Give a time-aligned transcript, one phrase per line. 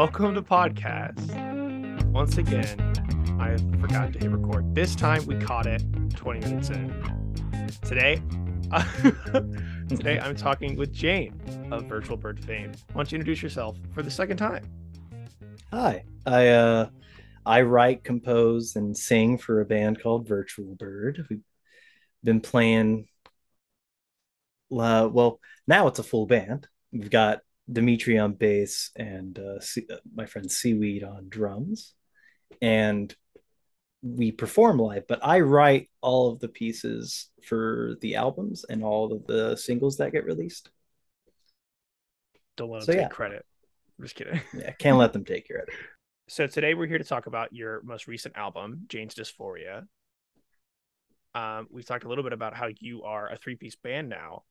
[0.00, 1.20] welcome to podcast.
[2.06, 2.80] Once again,
[3.38, 4.74] I forgot to hit record.
[4.74, 5.82] This time we caught it
[6.16, 6.88] 20 minutes in.
[7.82, 8.22] Today,
[9.90, 11.38] today I'm talking with Jane
[11.70, 12.72] of Virtual Bird fame.
[12.94, 14.64] Why don't you introduce yourself for the second time?
[15.70, 16.88] Hi, I uh,
[17.44, 21.26] I write, compose, and sing for a band called Virtual Bird.
[21.28, 21.42] We've
[22.24, 23.06] been playing.
[24.72, 26.68] Uh, well, now it's a full band.
[26.90, 31.94] We've got Dimitri on bass and uh, C- uh, my friend Seaweed on drums,
[32.60, 33.14] and
[34.02, 35.06] we perform live.
[35.06, 39.98] But I write all of the pieces for the albums and all of the singles
[39.98, 40.70] that get released.
[42.56, 43.08] Don't let them So, take yeah.
[43.08, 43.44] credit.
[43.98, 44.40] I'm just kidding.
[44.54, 45.68] Yeah, can't let them take credit.
[46.28, 49.86] So today we're here to talk about your most recent album, Jane's Dysphoria.
[51.34, 54.44] Um, we've talked a little bit about how you are a three-piece band now.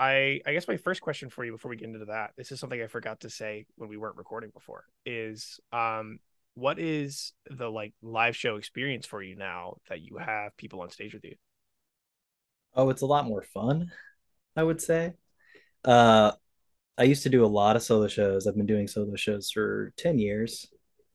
[0.00, 2.58] I I guess my first question for you before we get into that, this is
[2.58, 6.20] something I forgot to say when we weren't recording before, is um
[6.54, 10.88] what is the like live show experience for you now that you have people on
[10.90, 11.34] stage with you?
[12.74, 13.92] Oh, it's a lot more fun,
[14.56, 15.14] I would say.
[15.84, 16.32] Uh,
[16.98, 18.46] I used to do a lot of solo shows.
[18.46, 20.66] I've been doing solo shows for 10 years,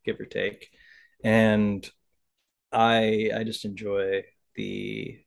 [0.05, 0.69] give or take.
[1.23, 1.89] And
[2.71, 4.23] I I just enjoy
[4.55, 5.19] the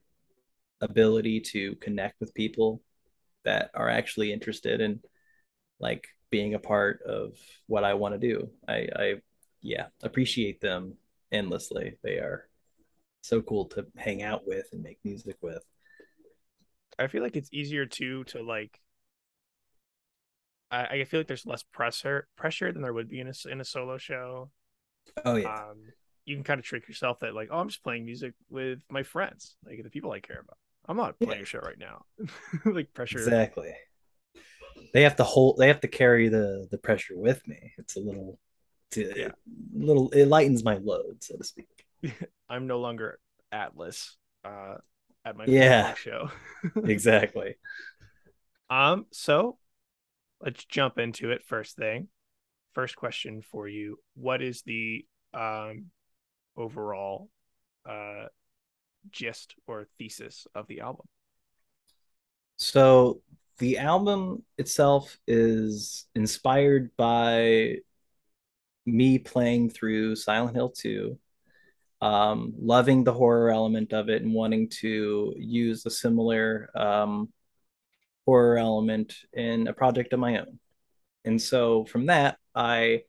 [0.81, 2.83] ability to connect with people
[3.49, 5.01] that are actually interested in
[5.81, 7.33] like being a part of
[7.67, 8.51] what I want to do.
[8.69, 9.15] I I
[9.63, 10.97] yeah, appreciate them
[11.33, 11.97] endlessly.
[12.03, 12.47] They are
[13.23, 15.65] so cool to hang out with and make music with.
[16.99, 18.81] I feel like it's easier too to like
[20.71, 23.63] I, I feel like there's less pressure pressure than there would be in a in
[23.63, 24.51] a solo show.
[25.25, 25.71] Oh yeah.
[25.71, 25.79] um,
[26.27, 29.03] you can kind of trick yourself that like, oh, I'm just playing music with my
[29.03, 30.59] friends, like the people I care about.
[30.89, 31.43] I'm not playing Yeah.
[31.43, 32.05] a show right now.
[32.65, 33.19] like pressure.
[33.19, 33.73] Exactly.
[34.95, 35.59] They have to hold.
[35.59, 37.73] They have to carry the the pressure with me.
[37.77, 38.39] It's a little,
[38.91, 39.31] it's a Yeah.
[39.75, 40.09] little.
[40.11, 41.69] It lightens my load, so to speak.
[42.49, 43.19] I'm no longer
[43.53, 44.77] Atlas uh,
[45.25, 45.95] at my Yeah.
[45.95, 46.31] show.
[46.85, 47.57] Exactly.
[48.71, 49.59] Um, so
[50.41, 51.45] let's jump into it.
[51.45, 52.09] First thing,
[52.75, 55.87] first question for you: What is the um
[56.57, 57.29] overall
[57.89, 58.27] uh
[59.11, 61.07] gist or thesis of the album?
[62.57, 63.23] So
[63.59, 67.77] the album itself is inspired by
[68.87, 71.19] me playing through Silent Hill 2,
[72.01, 77.33] um, loving the horror element of it and wanting to use a similar um,
[78.27, 80.59] horror element in a project of my own.
[81.25, 83.03] And so from that, I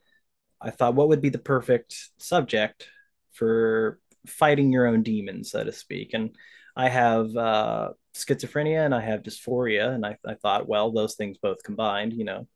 [0.62, 2.88] I thought what would be the perfect subject
[3.32, 6.14] for fighting your own demons, so to speak.
[6.14, 6.36] And
[6.76, 11.38] I have uh, schizophrenia and I have dysphoria, and I, I thought, well, those things
[11.38, 12.48] both combined, you know,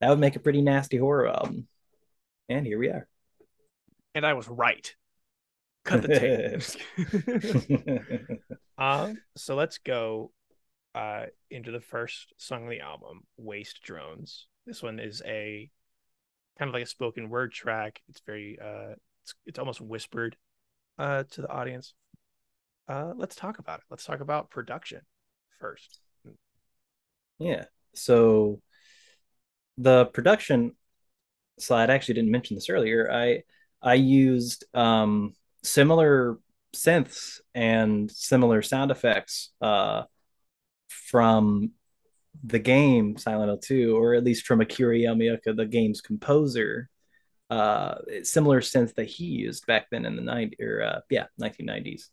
[0.00, 1.68] that would make a pretty nasty horror album.
[2.48, 3.06] And here we are.
[4.14, 4.94] And I was right.
[5.84, 6.60] Cut the
[7.08, 8.38] tape.
[8.78, 10.30] Um, so let's go
[10.94, 14.46] uh into the first song of the album, Waste Drones.
[14.66, 15.68] This one is a
[16.58, 18.00] kind of like a spoken word track.
[18.08, 20.36] It's very uh it's, it's almost whispered
[20.98, 21.94] uh to the audience.
[22.88, 23.84] Uh let's talk about it.
[23.90, 25.00] Let's talk about production
[25.58, 26.00] first.
[27.38, 27.64] yeah.
[27.94, 28.60] So
[29.76, 30.72] the production
[31.58, 33.10] slide, I actually didn't mention this earlier.
[33.10, 33.42] I
[33.80, 36.38] I used um, similar
[36.74, 40.02] synths and similar sound effects uh,
[40.88, 41.72] from
[42.44, 46.88] the game Silent Hill 2, or at least from Akira Yamaoka, the game's composer.
[47.50, 47.94] Uh,
[48.24, 52.08] similar synths that he used back then in the 90s, or uh, yeah, 1990s.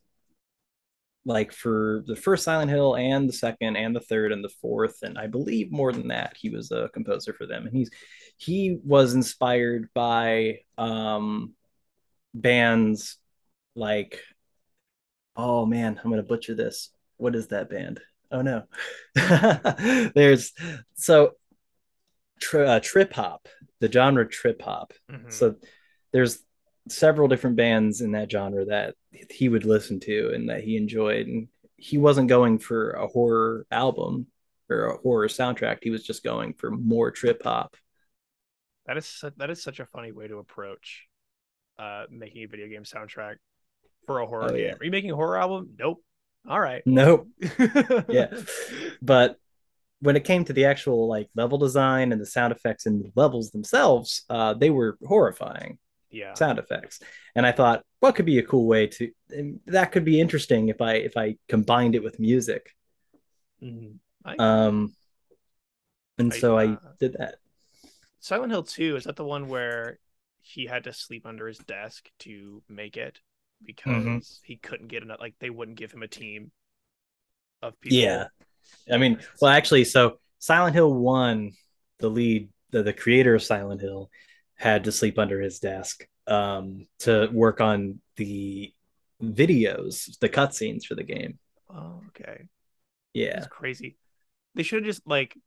[1.26, 5.00] Like for the first Silent Hill and the second and the third and the fourth,
[5.02, 7.66] and I believe more than that, he was a composer for them.
[7.66, 7.90] And he's
[8.38, 11.54] he was inspired by um
[12.34, 13.18] bands
[13.76, 14.22] like
[15.36, 16.92] oh man, I'm gonna butcher this.
[17.18, 18.02] What is that band?
[18.32, 18.64] Oh no.
[20.16, 20.54] There's
[20.96, 21.32] so
[22.40, 23.48] tri- uh, trip hop,
[23.80, 24.94] the genre trip hop.
[25.12, 25.32] Mhm.
[25.32, 25.56] So
[26.12, 26.40] there's
[26.90, 28.96] several different bands in that genre that
[29.30, 31.28] he would listen to and that he enjoyed.
[31.28, 31.48] And
[31.78, 34.28] he wasn't going for a horror album
[34.70, 35.80] or a horror soundtrack.
[35.82, 37.76] He was just going for more trip hop.
[38.86, 41.08] That is that is such a funny way to approach
[41.80, 43.36] uh making a video game soundtrack
[44.06, 44.60] for a horror Oh, game.
[44.66, 44.74] yeah.
[44.80, 45.72] Are you making a horror album?
[45.78, 46.04] Nope.
[46.48, 46.84] All right.
[46.86, 47.28] Nope.
[48.08, 48.28] Yeah.
[49.02, 49.40] But
[50.06, 53.12] when it came to the actual like level design and the sound effects and the
[53.16, 55.78] levels themselves, uh, they were horrifying
[56.10, 56.34] yeah.
[56.34, 57.02] sound effects.
[57.36, 59.12] And I thought, what could be a cool way to
[59.68, 62.76] that could be interesting if I if I combined it with music.
[63.62, 64.00] Mhm.
[64.24, 64.96] I- Um,
[66.18, 67.36] and I, so I uh, did that.
[68.20, 70.00] Silent Hill 2, is that the one where
[70.42, 73.20] he had to sleep under his desk to make it
[73.64, 74.18] because mm-hmm.
[74.44, 76.52] he couldn't get enough like they wouldn't give him a team
[77.62, 77.98] of people.
[77.98, 78.28] Yeah.
[78.92, 81.52] I mean, well actually so Silent Hill 1,
[82.00, 84.10] the lead the, the creator of Silent Hill
[84.56, 88.74] had to sleep under his desk um to work on the
[89.22, 91.40] videos, the cutscenes for the game.
[91.70, 92.48] Oh, okay.
[93.14, 93.38] Yeah.
[93.38, 93.98] It's crazy.
[94.56, 95.38] They should have just like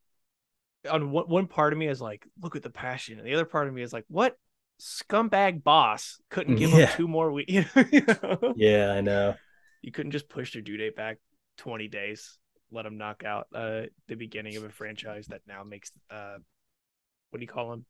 [0.89, 3.19] on one, one part of me is like, look at the passion.
[3.19, 4.37] And the other part of me is like, what
[4.81, 6.87] scumbag boss couldn't give yeah.
[6.87, 7.53] him two more weeks?
[7.93, 8.55] you know?
[8.57, 9.35] Yeah, I know.
[9.83, 11.19] You couldn't just push their due date back
[11.59, 12.39] 20 days,
[12.71, 16.37] let them knock out uh, the beginning of a franchise that now makes, uh,
[17.31, 17.85] what do you call them?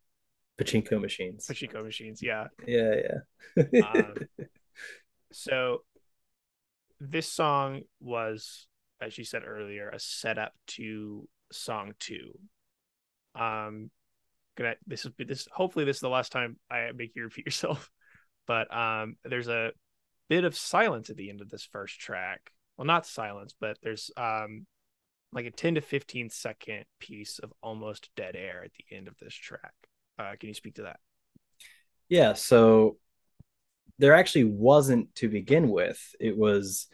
[0.60, 1.46] Pachinko machines.
[1.46, 2.48] Pachinko machines, yeah.
[2.66, 2.94] Yeah,
[3.56, 3.80] yeah.
[3.86, 4.14] um,
[5.32, 5.82] so
[7.00, 8.66] this song was,
[9.00, 12.38] as you said earlier, a setup to song two.
[13.34, 13.90] Um,
[14.56, 17.90] gonna this is this hopefully this is the last time I make you repeat yourself,
[18.46, 19.70] but um, there's a
[20.28, 22.50] bit of silence at the end of this first track.
[22.78, 24.64] Well, not silence, but there's um,
[25.32, 29.14] like a 10 to 15 second piece of almost dead air at the end of
[29.20, 29.74] this track.
[30.18, 31.00] Uh, can you speak to that?
[32.08, 32.96] Yeah, so
[33.98, 36.00] there actually wasn't to begin with.
[36.20, 36.86] It was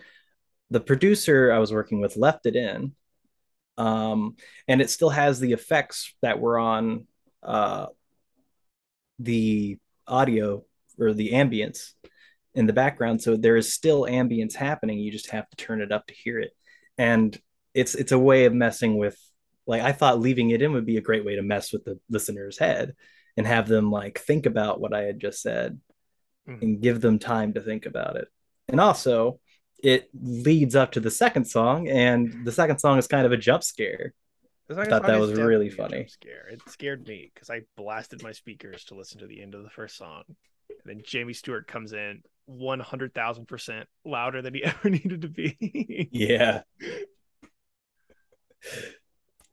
[0.71, 2.93] the producer I was working with left it in,
[3.77, 4.37] um,
[4.67, 7.07] and it still has the effects that were on
[7.43, 7.87] uh,
[9.19, 10.65] the audio
[10.99, 11.93] or the ambience
[12.55, 13.23] in the background.
[13.23, 14.99] So there is still ambience happening.
[14.99, 16.53] You just have to turn it up to hear it,
[16.99, 17.39] and
[17.75, 19.19] it's it's a way of messing with.
[19.67, 21.99] Like I thought, leaving it in would be a great way to mess with the
[22.11, 22.95] listener's head
[23.37, 25.81] and have them like think about what I had just said
[26.47, 26.63] mm-hmm.
[26.63, 28.29] and give them time to think about it.
[28.69, 29.41] And also,
[29.83, 33.39] it leads up to the second song, and the second song is kind of a
[33.39, 34.13] jump scare.
[34.71, 36.07] I thought that was really funny.
[36.09, 36.49] Scare.
[36.51, 39.69] It scared me because I blasted my speakers to listen to the end of the
[39.71, 40.25] first song.
[40.71, 46.09] And then Jamie Stewart comes in 100,000% louder than he ever needed to be.
[46.13, 46.63] yeah.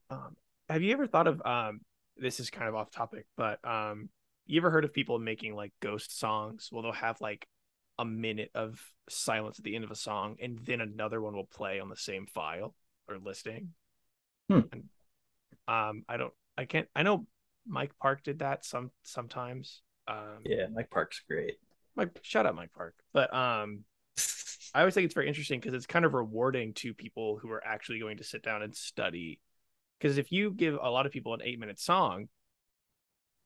[0.09, 0.35] Um,
[0.69, 1.81] have you ever thought of um,
[2.17, 4.09] this is kind of off topic, but um,
[4.45, 6.69] you ever heard of people making like ghost songs?
[6.71, 7.47] Well, they'll have like
[7.97, 11.45] a minute of silence at the end of a song, and then another one will
[11.45, 12.75] play on the same file
[13.07, 13.69] or listing.
[14.49, 14.61] Hmm.
[14.71, 14.83] And,
[15.67, 17.25] um, I don't, I can't, I know
[17.65, 19.81] Mike Park did that some sometimes.
[20.07, 21.57] Um, yeah, Mike Park's great.
[21.95, 22.95] Mike, shout out Mike Park.
[23.13, 23.83] But um,
[24.73, 27.65] I always think it's very interesting because it's kind of rewarding to people who are
[27.65, 29.39] actually going to sit down and study.
[29.99, 32.27] Because if you give a lot of people an eight minute song,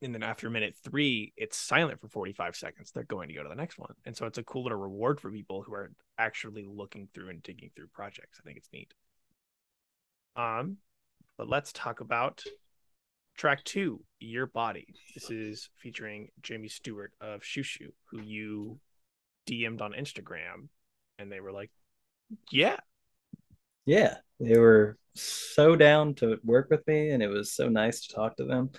[0.01, 2.91] and then after minute three, it's silent for 45 seconds.
[2.91, 3.93] They're going to go to the next one.
[4.05, 7.41] And so it's a cool little reward for people who are actually looking through and
[7.41, 8.39] digging through projects.
[8.39, 8.93] I think it's neat.
[10.35, 10.77] Um,
[11.37, 12.43] but let's talk about
[13.37, 14.87] track two, Your Body.
[15.13, 18.79] This is featuring Jamie Stewart of Xiu Xiu, who you
[19.47, 20.69] DM'd on Instagram,
[21.19, 21.71] and they were like,
[22.51, 22.77] Yeah.
[23.85, 24.15] Yeah.
[24.39, 28.37] They were so down to work with me, and it was so nice to talk
[28.37, 28.71] to them.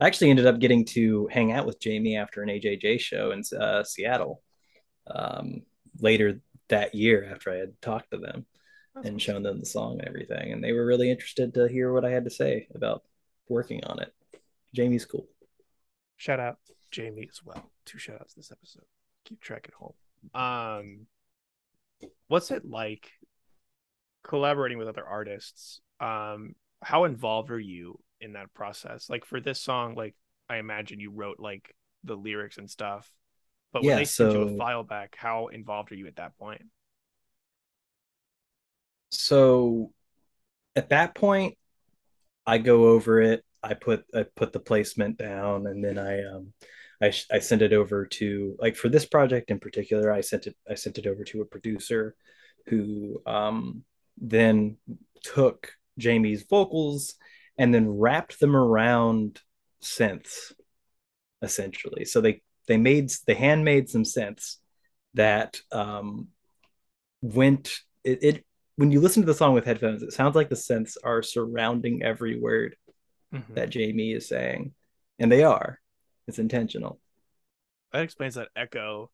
[0.00, 3.42] I actually ended up getting to hang out with Jamie after an AJJ show in
[3.58, 4.42] uh, Seattle
[5.06, 5.62] um,
[6.00, 8.46] later that year after I had talked to them
[9.02, 10.52] and shown them the song and everything.
[10.52, 13.02] And they were really interested to hear what I had to say about
[13.48, 14.12] working on it.
[14.74, 15.26] Jamie's cool.
[16.16, 16.58] Shout out
[16.90, 17.70] Jamie as well.
[17.84, 18.84] Two shout outs this episode.
[19.24, 19.94] Keep track at home.
[20.34, 21.06] Um,
[22.28, 23.10] what's it like
[24.22, 25.80] collaborating with other artists?
[26.00, 29.08] Um, how involved are you in that process?
[29.08, 30.14] Like for this song, like
[30.48, 31.74] I imagine you wrote like
[32.04, 33.10] the lyrics and stuff.
[33.72, 34.42] But when yeah, they send so...
[34.48, 36.62] you a file back, how involved are you at that point?
[39.10, 39.92] So
[40.76, 41.56] at that point,
[42.46, 43.44] I go over it.
[43.62, 46.52] I put I put the placement down, and then I um
[47.02, 50.12] I I send it over to like for this project in particular.
[50.12, 52.14] I sent it I sent it over to a producer
[52.66, 53.84] who um
[54.18, 54.76] then
[55.22, 57.14] took Jamie's vocals
[57.58, 59.40] and then wrapped them around
[59.82, 60.52] synths
[61.42, 64.56] essentially so they they made they handmade some synths
[65.14, 66.28] that um
[67.20, 68.44] went it, it
[68.76, 72.02] when you listen to the song with headphones it sounds like the synths are surrounding
[72.02, 72.76] every word
[73.32, 73.54] mm-hmm.
[73.54, 74.72] that jamie is saying
[75.18, 75.80] and they are.
[76.26, 77.00] It's intentional.
[77.92, 79.10] That explains that echo.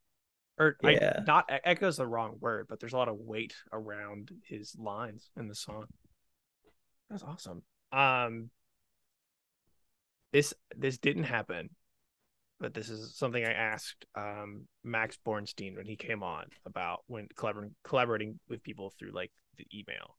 [0.58, 1.14] Or yeah.
[1.18, 4.76] I, not echo is the wrong word but there's a lot of weight around his
[4.78, 5.86] lines in the song.
[7.08, 7.62] That's awesome.
[7.92, 8.50] Um,
[10.32, 11.70] this this didn't happen,
[12.60, 17.26] but this is something I asked um, Max Bornstein when he came on about when
[17.36, 20.16] collaborating collaborating with people through like the email.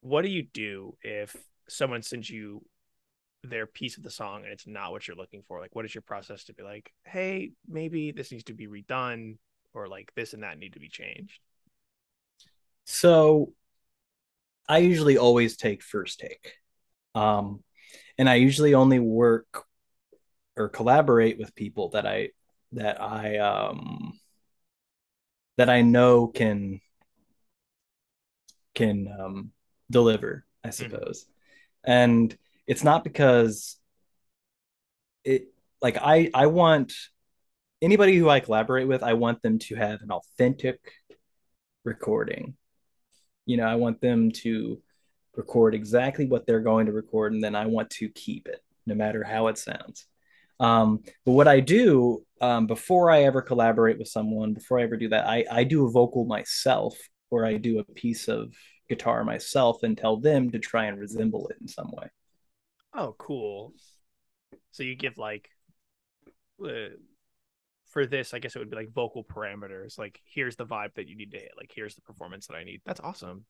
[0.00, 1.34] What do you do if
[1.68, 2.64] someone sends you
[3.42, 5.60] their piece of the song and it's not what you're looking for?
[5.60, 9.36] Like, what is your process to be like, hey, maybe this needs to be redone,
[9.72, 11.40] or like this and that need to be changed?
[12.84, 13.52] So
[14.68, 16.54] I usually always take first take.
[17.14, 17.62] Um,
[18.18, 19.64] and I usually only work
[20.56, 22.30] or collaborate with people that I
[22.72, 24.18] that I um
[25.56, 26.80] that I know can
[28.74, 29.50] can um
[29.90, 30.92] deliver, I mm-hmm.
[30.92, 31.24] suppose.
[31.24, 31.90] Mm-hmm.
[31.90, 33.76] And it's not because
[35.24, 35.48] it
[35.82, 36.92] like I I want
[37.82, 40.80] anybody who I collaborate with, I want them to have an authentic
[41.84, 42.56] recording.
[43.46, 44.80] You know, I want them to
[45.36, 48.94] record exactly what they're going to record, and then I want to keep it, no
[48.94, 50.06] matter how it sounds.
[50.60, 54.96] Um, but what I do um, before I ever collaborate with someone, before I ever
[54.96, 56.96] do that, I, I do a vocal myself,
[57.34, 58.54] or I do a piece of
[58.88, 62.08] guitar myself and tell them to try and resemble it in some way.
[62.94, 63.72] Oh, cool.
[64.70, 65.48] So you give like
[66.64, 66.94] uh,
[67.90, 69.98] for this, I guess it would be like vocal parameters.
[69.98, 71.52] Like here's the vibe that you need to hit.
[71.56, 72.82] Like here's the performance that I need.
[72.86, 73.44] That's awesome.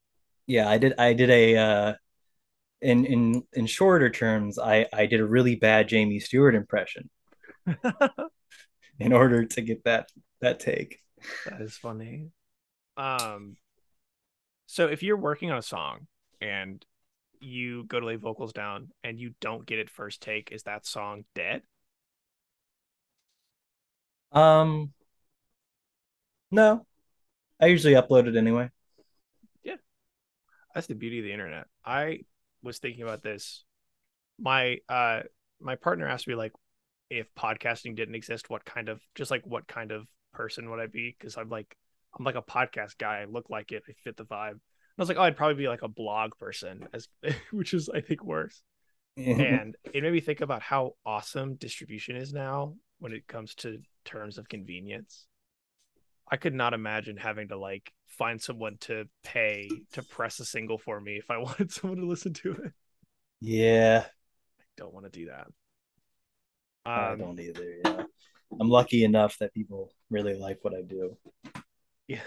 [0.47, 0.95] Yeah, I did.
[0.99, 1.95] I did a uh,
[2.81, 4.59] in in in shorter terms.
[4.59, 7.11] I I did a really bad Jamie Stewart impression
[8.99, 10.09] in order to get that
[10.41, 11.01] that take.
[11.47, 12.31] That is funny.
[12.97, 13.57] Um,
[14.67, 16.07] so if you're working on a song
[16.41, 16.85] and
[17.41, 20.87] you go to lay vocals down and you don't get it first take, is that
[20.87, 21.63] song dead?
[24.33, 24.93] Um,
[26.51, 26.87] no,
[27.61, 28.71] I usually upload it anyway.
[29.63, 29.77] Yeah,
[30.75, 31.67] that's the beauty of the internet.
[31.85, 32.21] I
[32.63, 33.65] was thinking about this.
[34.39, 35.21] My uh,
[35.61, 36.53] my partner asked me like,
[37.11, 40.87] if podcasting didn't exist, what kind of just like what kind of person would I
[40.87, 41.15] be?
[41.17, 41.77] Because I'm like
[42.17, 43.21] I'm like a podcast guy.
[43.21, 43.83] I look like it.
[43.89, 44.55] I fit the vibe.
[44.57, 47.09] I was like, oh, I'd probably be like a blog person, as
[47.51, 48.63] which is I think worse.
[49.17, 53.79] and it made me think about how awesome distribution is now when it comes to
[54.05, 55.27] terms of convenience.
[56.31, 60.79] I could not imagine having to like find someone to pay to press a single
[60.79, 62.73] for me if I wanted someone to listen to it.
[63.41, 64.05] Yeah.
[64.07, 65.47] I don't want to do that.
[66.87, 67.75] Um, I don't either.
[67.85, 68.03] Yeah.
[68.61, 71.17] I'm lucky enough that people really like what I do.
[72.07, 72.21] Yeah.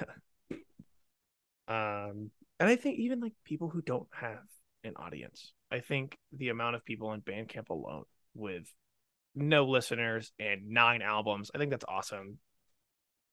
[1.67, 4.39] Um, and I think even like people who don't have
[4.83, 8.03] an audience, I think the amount of people in Bandcamp alone
[8.33, 8.71] with
[9.35, 12.39] no listeners and nine albums, I think that's awesome.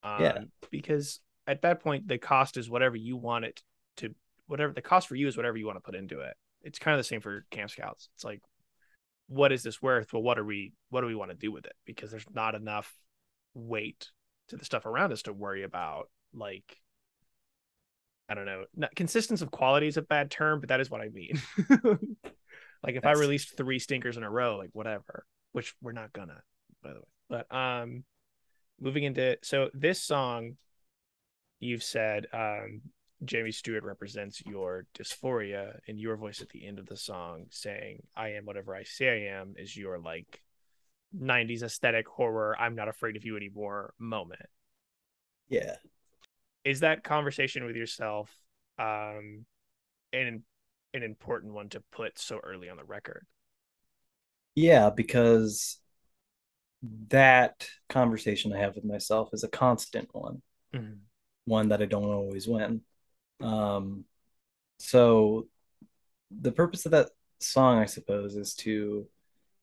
[0.02, 0.38] Um, yeah.
[0.70, 3.62] Because at that point, the cost is whatever you want it
[3.98, 4.14] to,
[4.46, 6.34] whatever the cost for you is whatever you want to put into it.
[6.62, 8.08] It's kind of the same for Camp Scouts.
[8.14, 8.42] It's like,
[9.28, 10.12] what is this worth?
[10.12, 11.74] Well, what are we, what do we want to do with it?
[11.86, 12.94] Because there's not enough
[13.54, 14.08] weight
[14.48, 16.80] to the stuff around us to worry about like
[18.28, 18.64] I don't know.
[18.74, 21.40] Not, consistence of quality is a bad term, but that is what I mean.
[22.82, 23.18] like if That's...
[23.18, 26.40] I released three stinkers in a row, like whatever, which we're not gonna,
[26.82, 27.04] by the way.
[27.28, 28.04] But um,
[28.80, 30.56] moving into so this song,
[31.60, 32.82] you've said um,
[33.24, 38.02] Jamie Stewart represents your dysphoria, and your voice at the end of the song saying
[38.16, 40.42] "I am whatever I say I am" is your like
[41.18, 42.56] '90s aesthetic horror.
[42.58, 44.46] I'm not afraid of you anymore moment.
[45.48, 45.76] Yeah,
[46.64, 48.30] is that conversation with yourself
[48.78, 49.44] um
[50.12, 50.42] an
[50.92, 53.26] an important one to put so early on the record?
[54.54, 55.78] Yeah because
[57.08, 60.42] that conversation i have with myself is a constant one.
[60.74, 60.94] Mm-hmm.
[61.44, 62.80] one that i don't always win.
[63.40, 64.04] Um
[64.78, 65.46] so
[66.30, 69.06] the purpose of that song i suppose is to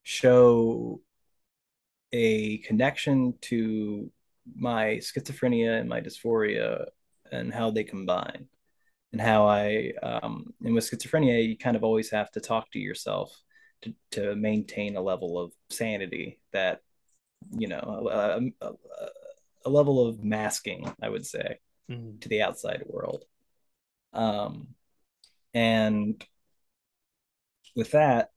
[0.04, 1.02] show
[2.14, 4.12] a connection to
[4.56, 6.86] my schizophrenia and my dysphoria
[7.32, 8.48] and how they combine
[9.12, 12.80] and how I um, and with schizophrenia you kind of always have to talk to
[12.80, 13.36] yourself
[13.84, 16.82] to, to maintain a level of sanity that
[17.52, 18.72] you know a, a,
[19.66, 22.20] a level of masking I would say mm-hmm.
[22.20, 23.26] to the outside world
[24.14, 24.68] um
[25.54, 26.24] and
[27.76, 28.30] with that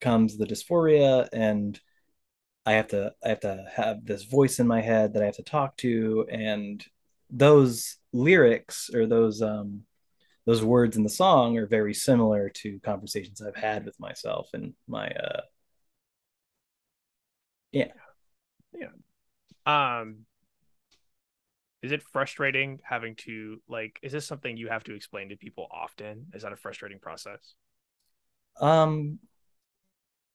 [0.00, 1.78] comes the dysphoria and
[2.70, 5.36] I have to I have to have this voice in my head that I have
[5.36, 6.84] to talk to, and
[7.30, 9.82] those lyrics or those um
[10.46, 14.74] those words in the song are very similar to conversations I've had with myself and
[14.88, 15.42] my uh
[17.72, 17.92] yeah.
[18.72, 18.88] Yeah.
[19.66, 20.26] Um
[21.82, 25.66] is it frustrating having to like is this something you have to explain to people
[25.70, 26.26] often?
[26.34, 27.54] Is that a frustrating process?
[28.60, 29.18] Um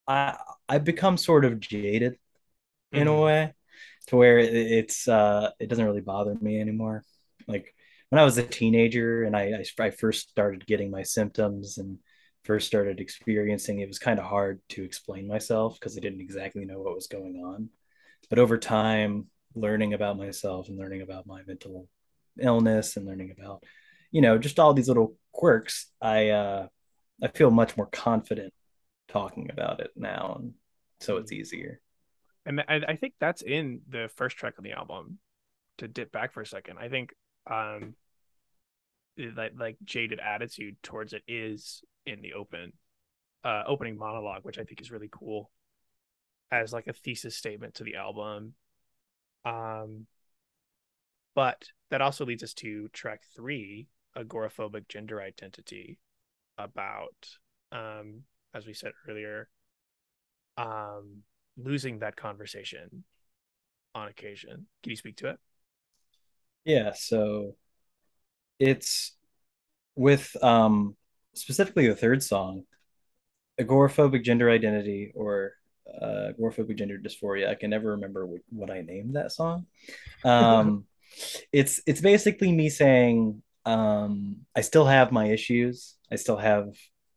[0.06, 0.36] I
[0.68, 2.18] I've become sort of jaded
[2.92, 3.02] mm-hmm.
[3.02, 3.20] in a mm-hmm.
[3.20, 3.54] way
[4.08, 7.02] to where it's uh it doesn't really bother me anymore.
[7.46, 7.74] Like
[8.08, 11.98] when I was a teenager and I I, I first started getting my symptoms and
[12.44, 16.64] first started experiencing, it was kind of hard to explain myself because I didn't exactly
[16.64, 17.70] know what was going on.
[18.30, 21.88] But over time, learning about myself and learning about my mental
[22.40, 23.64] illness and learning about,
[24.12, 26.68] you know, just all these little quirks, I uh,
[27.22, 28.52] I feel much more confident
[29.08, 30.54] talking about it now, and
[31.00, 31.80] so it's easier.
[32.46, 35.18] And I, I think that's in the first track of the album.
[35.78, 37.12] To dip back for a second, I think
[37.50, 37.96] um,
[39.16, 42.72] that like jaded attitude towards it is in the open
[43.44, 45.50] uh opening monologue which i think is really cool
[46.50, 48.54] as like a thesis statement to the album
[49.44, 50.06] um
[51.34, 55.98] but that also leads us to track three agoraphobic gender identity
[56.58, 57.38] about
[57.72, 58.22] um
[58.54, 59.48] as we said earlier
[60.58, 61.22] um
[61.56, 63.04] losing that conversation
[63.94, 65.38] on occasion can you speak to it
[66.64, 67.54] yeah so
[68.58, 69.12] it's
[69.94, 70.96] with um
[71.36, 72.64] specifically the third song,
[73.60, 75.52] agoraphobic gender identity or
[76.00, 77.48] uh, agoraphobic gender dysphoria.
[77.48, 79.66] I can never remember what I named that song.
[80.24, 80.84] Um,
[81.52, 85.94] it's it's basically me saying um, I still have my issues.
[86.10, 86.68] I still have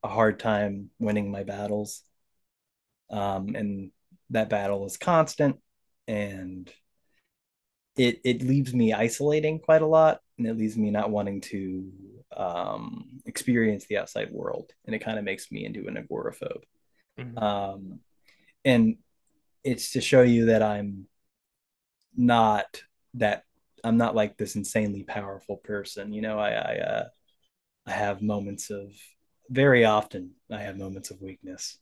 [0.03, 2.03] a hard time winning my battles,
[3.09, 3.91] um, and
[4.31, 5.57] that battle is constant,
[6.07, 6.71] and
[7.97, 11.91] it it leaves me isolating quite a lot, and it leaves me not wanting to
[12.35, 16.63] um, experience the outside world, and it kind of makes me into an agoraphobe.
[17.19, 17.37] Mm-hmm.
[17.37, 17.99] Um,
[18.63, 18.97] and
[19.63, 21.07] it's to show you that I'm
[22.15, 22.81] not
[23.15, 23.43] that
[23.83, 26.13] I'm not like this insanely powerful person.
[26.13, 27.07] You know, I I, uh,
[27.85, 28.93] I have moments of
[29.49, 31.77] very often I have moments of weakness.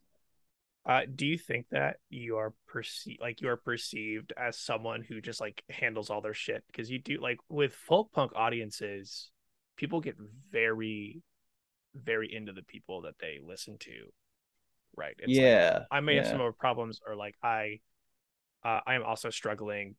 [0.88, 5.20] Uh, do you think that you are perceived like you are perceived as someone who
[5.20, 6.64] just like handles all their shit?
[6.68, 9.30] Because you do like with folk punk audiences,
[9.76, 10.16] people get
[10.52, 11.22] very
[11.96, 14.12] very into the people that they listen to
[14.96, 16.22] right it's yeah like, i may yeah.
[16.22, 17.80] have some more problems or like i
[18.66, 19.96] uh, i am also struggling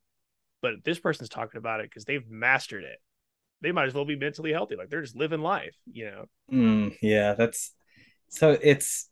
[0.60, 2.98] but this person's talking about it because they've mastered it
[3.60, 6.96] they might as well be mentally healthy like they're just living life you know mm,
[7.00, 7.72] yeah that's
[8.28, 9.08] so it's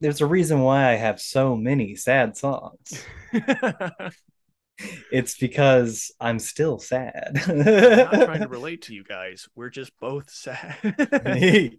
[0.00, 3.04] there's a reason why i have so many sad songs
[5.10, 7.42] it's because I'm still sad.
[7.46, 9.48] I'm not trying to relate to you guys.
[9.54, 10.76] We're just both sad.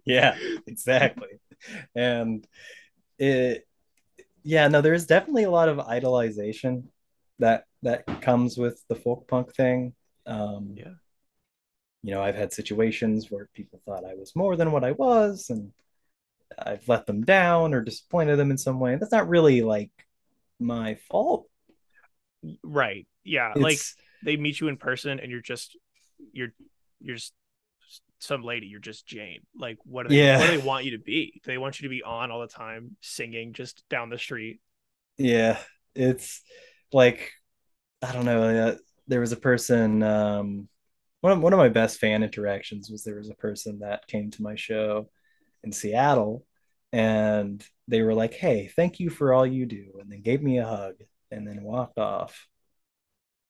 [0.04, 1.40] yeah, exactly.
[1.94, 2.46] And
[3.18, 3.66] it
[4.42, 6.84] yeah, no, there's definitely a lot of idolization
[7.38, 9.94] that that comes with the folk punk thing.
[10.26, 10.94] Um yeah.
[12.02, 15.50] You know, I've had situations where people thought I was more than what I was
[15.50, 15.72] and
[16.58, 18.96] I've let them down or disappointed them in some way.
[18.96, 19.90] That's not really like
[20.58, 21.46] my fault
[22.62, 23.06] Right.
[23.24, 23.52] Yeah.
[23.54, 23.60] It's...
[23.60, 23.78] Like
[24.24, 25.76] they meet you in person and you're just
[26.32, 26.52] you're
[27.00, 27.32] you're just
[28.18, 29.40] some lady, you're just Jane.
[29.56, 30.38] Like what do they yeah.
[30.38, 31.40] what do they want you to be?
[31.42, 34.60] Do they want you to be on all the time singing just down the street?
[35.18, 35.58] Yeah.
[35.94, 36.42] It's
[36.92, 37.32] like
[38.02, 40.68] I don't know, uh, there was a person um
[41.20, 44.30] one of, one of my best fan interactions was there was a person that came
[44.30, 45.10] to my show
[45.64, 46.46] in Seattle
[46.92, 50.58] and they were like, "Hey, thank you for all you do," and they gave me
[50.58, 50.94] a hug
[51.30, 52.46] and then walked off.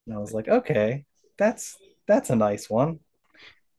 [0.06, 1.04] And I was like, okay,
[1.38, 3.00] that's that's a nice one.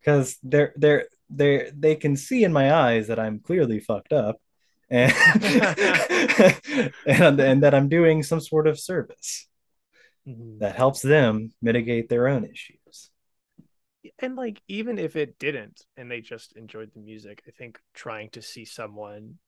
[0.03, 4.41] Cause they're they're they they can see in my eyes that I'm clearly fucked up
[4.89, 5.13] and
[7.05, 9.47] and, and that I'm doing some sort of service
[10.27, 10.59] mm-hmm.
[10.59, 13.10] that helps them mitigate their own issues.
[14.21, 18.29] And like even if it didn't and they just enjoyed the music, I think trying
[18.31, 19.39] to see someone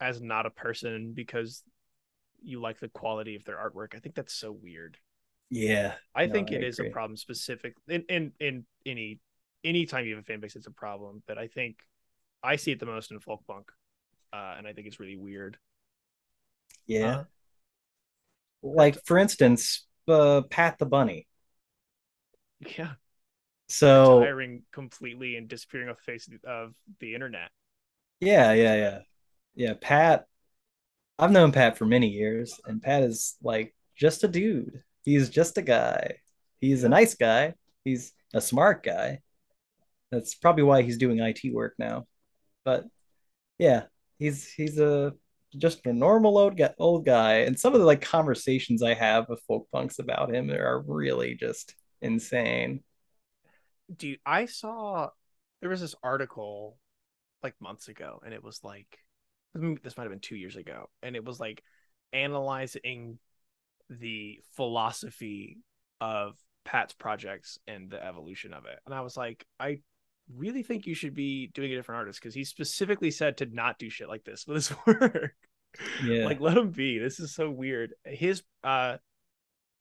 [0.00, 1.64] as not a person because
[2.42, 3.94] you like the quality of their artwork.
[3.96, 4.98] I think that's so weird.
[5.50, 5.94] Yeah.
[6.14, 9.20] I no, think it I is a problem specific in, in in any
[9.64, 11.22] anytime you have a fan base, it's a problem.
[11.26, 11.78] But I think
[12.42, 13.70] I see it the most in folk punk.
[14.32, 15.58] Uh, and I think it's really weird.
[16.86, 17.18] Yeah.
[17.18, 17.24] Uh,
[18.62, 21.26] like for instance, uh, Pat the Bunny.
[22.78, 22.94] Yeah.
[23.68, 27.50] So retiring completely and disappearing off the face of the internet.
[28.20, 28.98] Yeah, yeah, yeah.
[29.54, 30.26] Yeah, Pat
[31.18, 34.82] I've known Pat for many years, and Pat is like just a dude.
[35.04, 36.18] He's just a guy.
[36.60, 37.54] He's a nice guy.
[37.84, 39.20] He's a smart guy.
[40.10, 42.06] That's probably why he's doing IT work now.
[42.64, 42.84] But
[43.58, 43.84] yeah,
[44.18, 45.14] he's he's a
[45.56, 47.38] just a normal old guy, old guy.
[47.40, 51.34] And some of the like conversations I have with folk punks about him are really
[51.34, 52.82] just insane.
[53.94, 55.10] Dude, I saw
[55.60, 56.78] there was this article
[57.42, 58.98] like months ago, and it was like
[59.54, 61.62] this might have been two years ago, and it was like
[62.12, 63.18] analyzing
[63.88, 65.58] the philosophy
[66.00, 68.78] of Pat's projects and the evolution of it.
[68.84, 69.80] And I was like, I
[70.34, 73.78] really think you should be doing a different artist because he specifically said to not
[73.78, 75.34] do shit like this with his work.
[76.04, 76.24] Yeah.
[76.24, 76.98] like let him be.
[76.98, 77.94] This is so weird.
[78.04, 78.96] His uh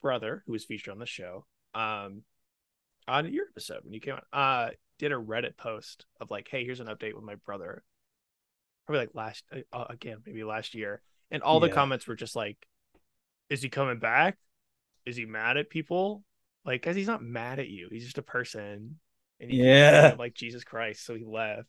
[0.02, 2.22] brother, who was featured on the show, um,
[3.08, 6.64] on your episode when you came on, uh, did a Reddit post of like, "Hey,
[6.66, 7.84] here's an update with my brother."
[8.86, 12.58] Probably like last uh, again, maybe last year, and all the comments were just like,
[13.50, 14.38] "Is he coming back?
[15.06, 16.24] Is he mad at people?
[16.66, 17.90] Like, cause he's not mad at you.
[17.92, 19.00] He's just a person."
[19.40, 20.16] And Yeah.
[20.18, 21.68] like Jesus Christ, so he left.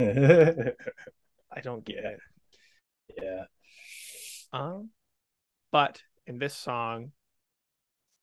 [0.00, 2.20] I don't get it.
[3.20, 3.44] Yeah.
[4.52, 4.90] Um,
[5.72, 7.12] but in this song,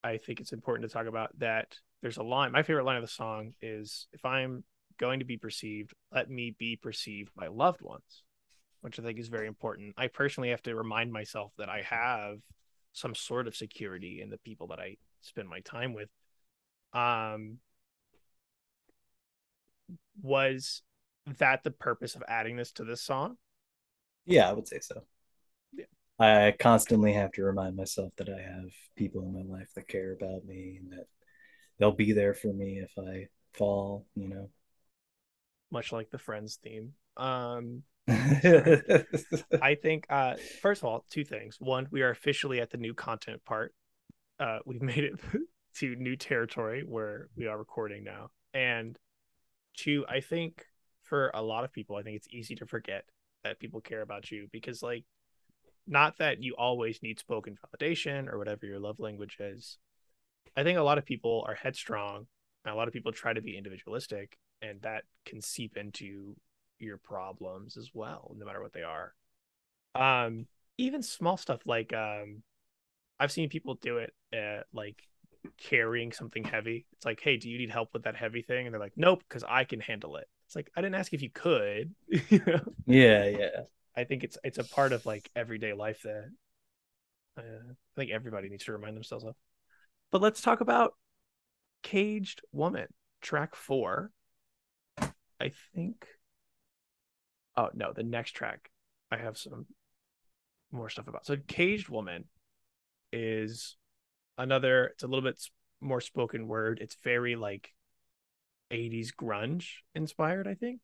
[0.04, 2.51] I think it's important to talk about that there's a line.
[2.51, 4.63] My favorite line of the song is if I'm
[4.99, 8.21] going to be perceived, let me be perceived by loved ones,
[8.81, 9.95] which I think is very important.
[9.97, 12.37] I personally have to remind myself that I have
[12.93, 16.09] some sort of security in the people that I spend my time with.
[16.93, 17.57] Um,
[20.21, 20.83] was
[21.39, 23.35] that the purpose of adding this to this song?
[24.27, 25.01] Yeah, I would say so.
[25.73, 25.85] Yeah.
[26.19, 30.13] I constantly have to remind myself that I have people in my life that care
[30.13, 31.07] about me and that
[31.79, 34.49] they'll be there for me if I fall, you know.
[35.71, 36.93] Much like the Friends theme.
[37.17, 37.83] Um.
[38.07, 41.57] I think uh first of all, two things.
[41.59, 43.73] One, we are officially at the new content part.
[44.39, 45.19] Uh we've made it
[45.77, 48.29] to new territory where we are recording now.
[48.53, 48.97] And
[49.75, 50.65] two, I think
[51.03, 53.05] for a lot of people, I think it's easy to forget
[53.43, 55.03] that people care about you because like
[55.88, 59.77] not that you always need spoken validation or whatever your love language is.
[60.55, 62.27] I think a lot of people are headstrong
[62.63, 66.35] and a lot of people try to be individualistic and that can seep into
[66.79, 69.13] your problems as well, no matter what they are.
[69.93, 72.43] Um, even small stuff like um,
[73.19, 75.07] I've seen people do it, uh, like
[75.57, 76.85] carrying something heavy.
[76.93, 78.65] It's like, hey, do you need help with that heavy thing?
[78.65, 80.27] And they're like, nope, because I can handle it.
[80.47, 81.93] It's like I didn't ask if you could.
[82.07, 83.25] you know, yeah,
[83.95, 86.29] I think it's it's a part of like everyday life that
[87.37, 89.35] uh, I think everybody needs to remind themselves of.
[90.11, 90.95] But let's talk about
[91.83, 92.87] Caged Woman,
[93.21, 94.11] track four.
[95.39, 96.07] I think.
[97.57, 98.71] Oh no, the next track
[99.11, 99.65] I have some
[100.71, 101.25] more stuff about.
[101.25, 102.25] So Caged Woman
[103.13, 103.77] is
[104.37, 104.87] another.
[104.87, 105.41] It's a little bit
[105.81, 106.79] more spoken word.
[106.81, 107.71] It's very like
[108.71, 110.47] 80s grunge inspired.
[110.47, 110.81] I think.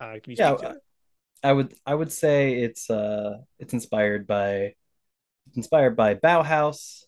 [0.00, 0.82] Uh, can you Yeah, speak to it?
[1.44, 4.74] I would I would say it's uh it's inspired by
[5.48, 7.04] it's inspired by Bauhaus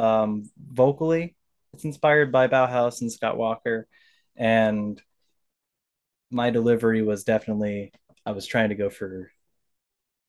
[0.00, 1.36] um vocally.
[1.74, 3.86] It's inspired by Bauhaus and Scott Walker
[4.36, 5.00] and
[6.30, 7.92] my delivery was definitely
[8.24, 9.30] I was trying to go for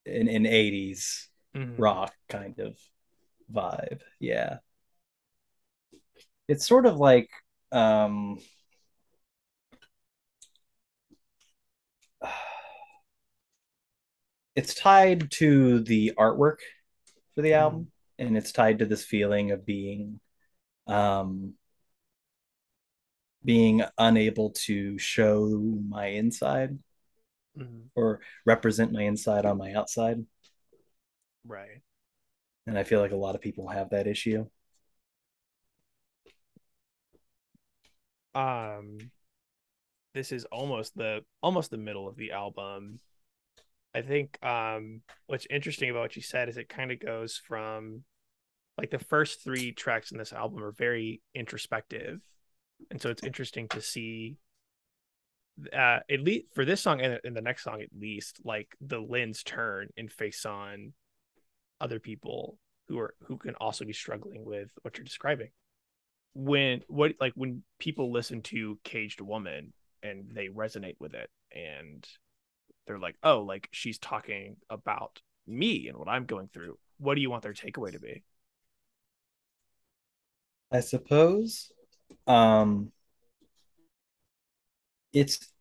[0.06, 1.76] an, an 80s Mhm.
[1.78, 2.78] rock kind of
[3.52, 4.02] vibe.
[4.20, 4.60] Yeah.
[6.48, 7.30] It's sort of like
[7.72, 8.40] um
[14.56, 16.58] it's tied to the artwork
[17.36, 20.20] for the album and it's tied to this feeling of being
[20.88, 21.54] um
[23.44, 25.48] being unable to show
[25.90, 26.78] my inside
[27.56, 27.92] Mhm.
[27.96, 30.26] or represent my inside on my outside
[31.46, 31.82] Right.
[32.68, 34.46] and i feel like a lot of people have that issue
[38.36, 39.12] um
[40.14, 43.00] this is almost the almost the middle of the album
[43.96, 48.04] i think um what's interesting about what you said is it kind of goes from
[48.82, 52.20] like the first three tracks in this album are very introspective.
[52.90, 54.38] And so it's interesting to see
[55.72, 59.00] uh at least for this song and in the next song at least like the
[59.00, 60.94] lens turn and face on
[61.80, 65.50] other people who are who can also be struggling with what you're describing.
[66.34, 72.04] When what like when people listen to caged woman and they resonate with it and
[72.88, 76.80] they're like oh like she's talking about me and what i'm going through.
[76.98, 78.24] What do you want their takeaway to be
[80.72, 81.72] i suppose
[82.28, 82.92] um
[85.14, 85.52] it's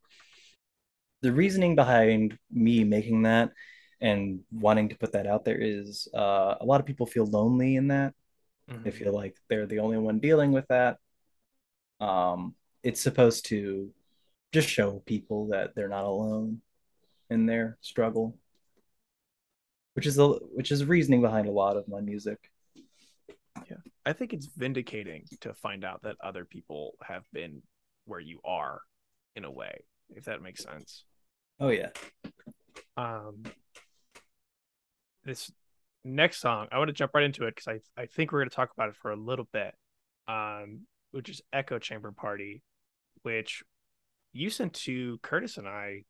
[1.22, 3.50] the reasoning behind me making that
[4.00, 7.76] and wanting to put that out there is uh, a lot of people feel lonely
[7.76, 8.14] in that.
[8.84, 10.96] They feel like they're the only one dealing with that.
[12.00, 13.90] Um, it's supposed to
[14.52, 16.62] just show people that they're not alone
[17.28, 18.36] in their struggle
[19.94, 22.38] which is the which is reasoning behind a lot of my music
[24.10, 27.62] i think it's vindicating to find out that other people have been
[28.04, 28.80] where you are
[29.36, 31.04] in a way if that makes sense
[31.60, 31.90] oh yeah
[32.96, 33.42] um
[35.24, 35.50] this
[36.04, 38.50] next song i want to jump right into it because i i think we're going
[38.50, 39.74] to talk about it for a little bit
[40.28, 40.80] um
[41.12, 42.62] which is echo chamber party
[43.22, 43.62] which
[44.32, 46.04] you sent to Curtis and I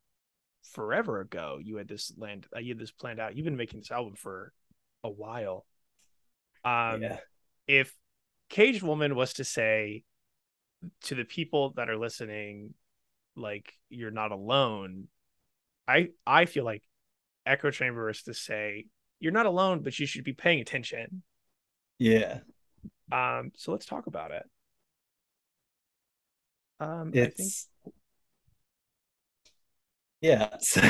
[0.62, 1.58] forever ago.
[1.62, 3.36] You had this land, uh, you had this planned out.
[3.36, 4.52] You've been making this album for
[5.02, 5.66] a while.
[6.64, 7.18] Um, yeah.
[7.66, 7.94] If
[8.48, 10.04] Caged Woman was to say
[11.02, 12.74] to the people that are listening,
[13.36, 15.08] like you're not alone,
[15.86, 16.82] I I feel like
[17.46, 18.86] Echo Chamber is to say
[19.18, 21.22] you're not alone, but you should be paying attention.
[21.98, 22.40] Yeah.
[23.12, 24.44] Um, so let's talk about it.
[26.80, 27.94] Um, it's think...
[30.22, 30.56] yeah.
[30.60, 30.80] So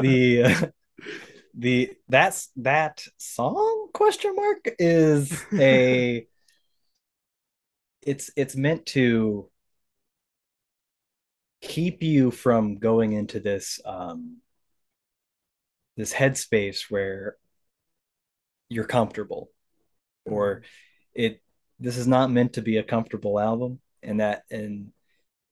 [0.00, 0.66] the uh,
[1.54, 6.26] the that's that song question mark is a
[8.02, 9.48] it's it's meant to
[11.60, 14.38] keep you from going into this um
[15.96, 17.36] this headspace where
[18.68, 19.50] you're comfortable
[20.24, 20.64] or mm-hmm.
[21.14, 21.42] it
[21.78, 24.92] this is not meant to be a comfortable album and that and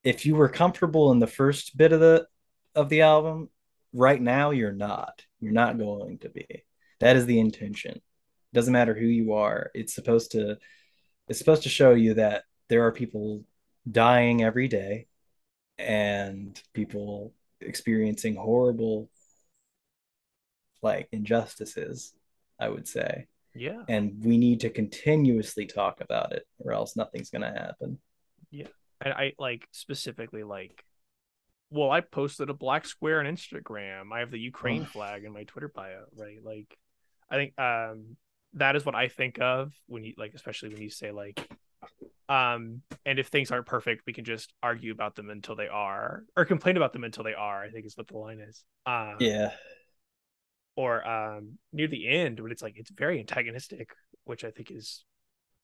[0.04, 2.26] if you were comfortable in the first bit of the
[2.74, 3.50] of the album
[3.92, 6.64] right now you're not you're not going to be.
[7.01, 7.92] That is the intention.
[7.92, 9.70] It doesn't matter who you are.
[9.74, 10.59] It's supposed to
[11.29, 13.44] it's supposed to show you that there are people
[13.90, 15.07] dying every day
[15.79, 19.11] and people experiencing horrible
[20.83, 22.12] like injustices
[22.61, 23.27] i would say.
[23.55, 23.83] Yeah.
[23.88, 27.98] And we need to continuously talk about it or else nothing's going to happen.
[28.51, 28.68] Yeah.
[29.01, 30.85] And i like specifically like
[31.70, 34.12] well i posted a black square on instagram.
[34.12, 36.38] I have the ukraine flag in my twitter bio right?
[36.42, 36.76] Like
[37.31, 38.16] i think um
[38.54, 41.46] that is what i think of when you like especially when you say like
[42.28, 46.24] um and if things aren't perfect we can just argue about them until they are
[46.37, 48.64] or complain about them until they are i think is what the line is.
[48.87, 49.50] Um yeah.
[50.76, 53.90] or um near the end when it's like it's very antagonistic
[54.24, 55.04] which i think is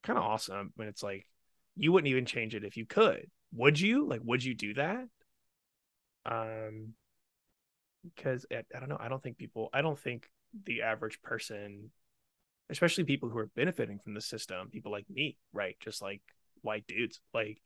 [0.02, 1.26] kind of awesome when it's like
[1.76, 3.26] you wouldn't even change it if you could.
[3.54, 4.06] Would you?
[4.06, 5.06] Like would you do that
[6.26, 6.94] um
[8.14, 10.28] because I, I don't know i don't think people i don't think
[10.66, 11.90] the average person
[12.70, 16.22] especially people who are benefiting from the system people like me right just like
[16.62, 17.60] white dudes like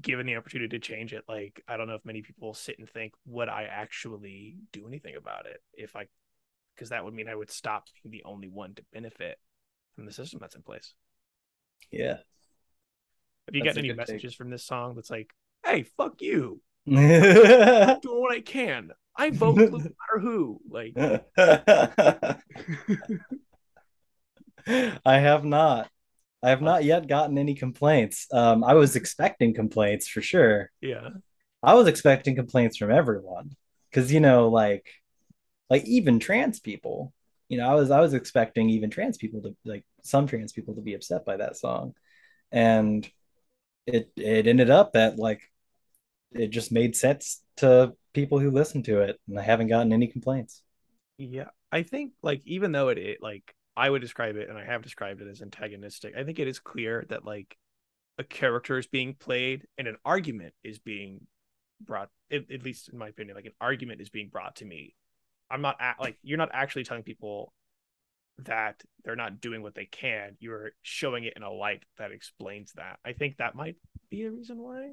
[0.00, 2.88] given the opportunity to change it like i don't know if many people sit and
[2.88, 6.06] think would i actually do anything about it if i
[6.74, 9.38] because that would mean i would stop being the only one to benefit
[9.94, 10.94] from the system that's in place.
[11.90, 12.16] Yeah.
[13.46, 14.38] Have you gotten any messages take.
[14.38, 15.30] from this song that's like
[15.64, 20.94] hey fuck you doing what i can i vote no matter who like
[24.66, 25.90] I have not.
[26.42, 28.26] I have not yet gotten any complaints.
[28.32, 30.70] Um, I was expecting complaints for sure.
[30.80, 31.10] Yeah.
[31.62, 33.56] I was expecting complaints from everyone
[33.90, 34.88] because you know, like,
[35.70, 37.12] like even trans people.
[37.48, 40.74] You know, I was I was expecting even trans people to like some trans people
[40.74, 41.94] to be upset by that song,
[42.50, 43.08] and
[43.86, 45.42] it it ended up that like
[46.34, 50.06] it just made sense to people who listened to it, and I haven't gotten any
[50.06, 50.62] complaints.
[51.18, 54.64] Yeah, I think like even though it, it like I would describe it, and I
[54.64, 56.14] have described it as antagonistic.
[56.16, 57.56] I think it is clear that like
[58.18, 61.26] a character is being played and an argument is being
[61.80, 62.10] brought.
[62.30, 64.94] At, at least in my opinion, like an argument is being brought to me.
[65.50, 67.52] I'm not at, like you're not actually telling people
[68.38, 70.36] that they're not doing what they can.
[70.40, 72.98] You're showing it in a light that explains that.
[73.04, 73.76] I think that might
[74.10, 74.92] be a reason why.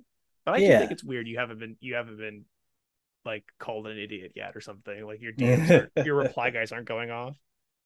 [0.49, 0.79] But I yeah.
[0.79, 2.45] think it's weird you haven't been you haven't been
[3.23, 5.05] like called an idiot yet or something.
[5.05, 7.37] Like your DMs are, your reply guys aren't going off.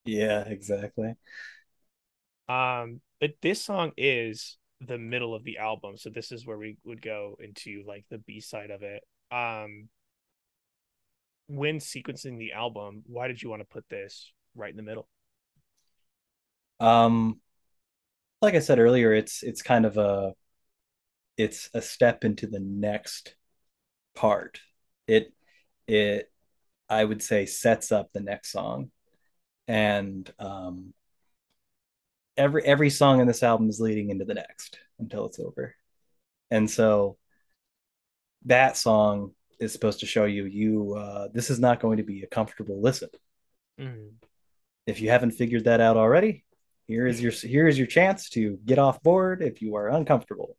[0.06, 1.15] Yeah, exactly.
[2.47, 6.78] Um, but this song is the middle of the album, so this is where we
[6.86, 9.04] would go into like the B side of it.
[9.30, 9.89] Um,
[11.47, 15.10] when sequencing the album, why did you want to put this right in the middle?
[16.80, 17.41] Um,
[18.41, 20.34] like I said earlier, it's it's kind of a
[21.38, 23.36] it's a step into the next
[24.15, 24.60] part.
[25.08, 25.34] It
[25.88, 26.32] it
[26.89, 28.91] I would say sets up the next song.
[29.67, 30.93] And um,
[32.38, 35.76] every every song in this album is leading into the next until it's over.
[36.52, 37.17] And so
[38.46, 42.24] that song is supposed to show you you uh, this is not going to be
[42.24, 43.10] a comfortable listen.
[43.80, 44.10] Mm-hmm.
[44.86, 46.46] if you haven't figured that out already
[46.86, 50.58] here is your here is your chance to get off board if you are uncomfortable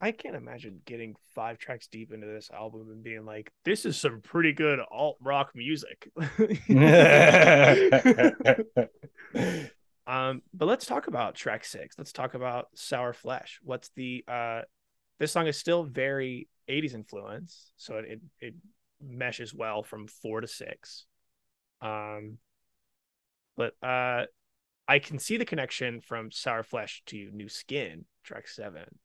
[0.00, 3.96] I can't imagine getting five tracks deep into this album and being like, "This is
[3.96, 6.10] some pretty good alt rock music."
[10.06, 11.96] um, but let's talk about track six.
[11.96, 14.62] Let's talk about "Sour Flesh." What's the uh,
[15.18, 18.54] this song is still very '80s influence, so it, it it
[19.00, 21.06] meshes well from four to six.
[21.80, 22.38] Um,
[23.56, 24.24] but uh,
[24.88, 28.98] I can see the connection from "Sour Flesh" to "New Skin," track seven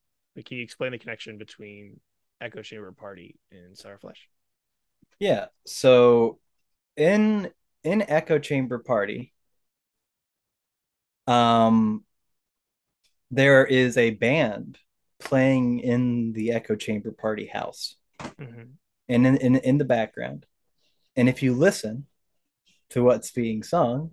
[0.44, 2.00] can you explain the connection between
[2.42, 4.30] Echo Chamber Party and Sour Flesh?
[5.20, 5.48] Yeah.
[5.66, 6.40] So
[6.96, 7.52] in
[7.84, 9.34] in Echo Chamber Party,
[11.28, 12.04] um
[13.32, 14.80] there is a band
[15.20, 17.96] playing in the Echo Chamber Party house.
[18.20, 18.64] Mm-hmm.
[19.10, 20.46] And in, in in the background.
[21.16, 22.08] And if you listen
[22.92, 24.12] to what's being sung,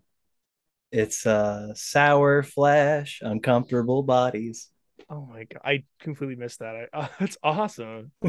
[0.90, 4.68] it's uh sour flesh, uncomfortable bodies.
[5.08, 6.88] Oh my god, I completely missed that.
[6.92, 8.12] I, uh, that's awesome.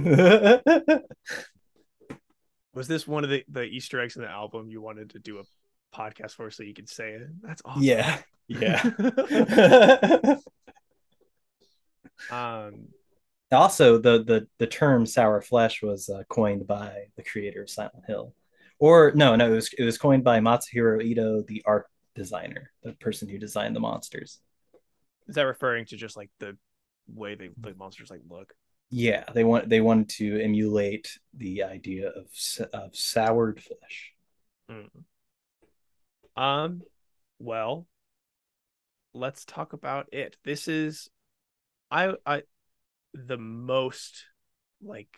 [2.74, 5.40] Was this one of the, the Easter eggs in the album you wanted to do
[5.40, 5.44] a
[5.98, 7.28] podcast for so you could say it?
[7.42, 7.84] That's awesome.
[7.84, 8.20] Yeah.
[8.48, 8.84] Yeah.
[12.32, 12.88] um
[13.52, 18.04] also the the the term sour flesh was uh, coined by the creator of Silent
[18.08, 18.34] Hill.
[18.80, 22.94] Or no, no, it was it was coined by Masahiro Ito, the art designer, the
[22.94, 24.40] person who designed the monsters.
[25.28, 26.58] Is that referring to just like the
[27.08, 28.54] way they the monsters like look?
[28.90, 32.28] Yeah, they want they wanted to emulate the idea of
[32.74, 34.14] of soured flesh.
[34.72, 36.42] Mm.
[36.42, 36.82] Um,
[37.40, 37.88] well,
[39.14, 40.38] let's talk about it.
[40.46, 41.10] This is,
[41.92, 42.44] I I,
[43.14, 44.26] the most
[44.82, 45.10] like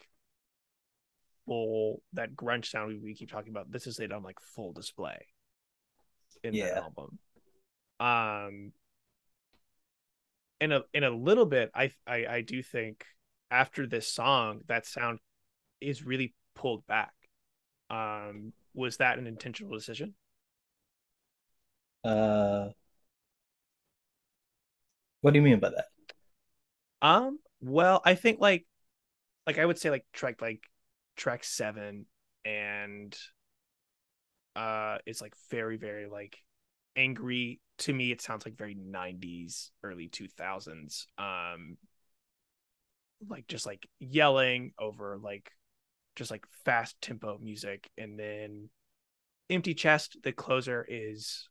[1.45, 3.71] full that grunge sound we, we keep talking about.
[3.71, 5.27] This is it on like full display
[6.43, 6.65] in yeah.
[6.65, 7.19] that album.
[7.99, 8.71] Um,
[10.61, 13.05] in a in a little bit, I I I do think
[13.51, 15.19] after this song, that sound
[15.81, 17.13] is really pulled back.
[17.89, 20.15] Um, was that an intentional decision?
[22.03, 22.69] Uh,
[25.21, 25.85] what do you mean by that?
[27.01, 28.65] Um, well, I think like,
[29.47, 30.63] like I would say like track like
[31.15, 32.05] track seven
[32.45, 33.17] and
[34.55, 36.37] uh it's like very very like
[36.95, 41.77] angry to me it sounds like very 90s early 2000s um
[43.27, 45.51] like just like yelling over like
[46.15, 47.89] just like fast tempo music.
[47.97, 48.69] And then
[49.49, 51.49] empty chest the closer is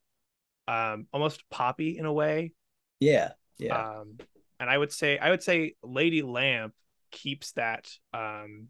[0.67, 2.53] um almost poppy in a way.
[3.01, 3.89] Yeah yeah.
[4.01, 4.19] Um
[4.61, 6.75] and i would say i would say lady lamp
[7.13, 8.69] keeps that um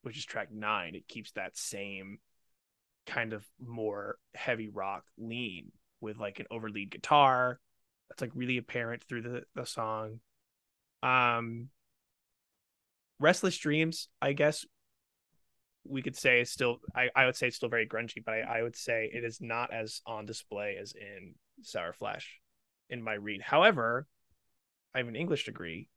[0.00, 2.18] which is track 9 it keeps that same
[3.06, 7.58] kind of more heavy rock lean with like an overlead guitar
[8.08, 10.20] that's like really apparent through the the song
[11.02, 11.68] um,
[13.18, 14.64] Restless Dreams, I guess
[15.84, 18.58] we could say is still I, I would say it's still very grungy, but I,
[18.58, 22.40] I would say it is not as on display as in Sour Flesh
[22.88, 23.42] in my read.
[23.42, 24.06] However,
[24.94, 25.88] I have an English degree.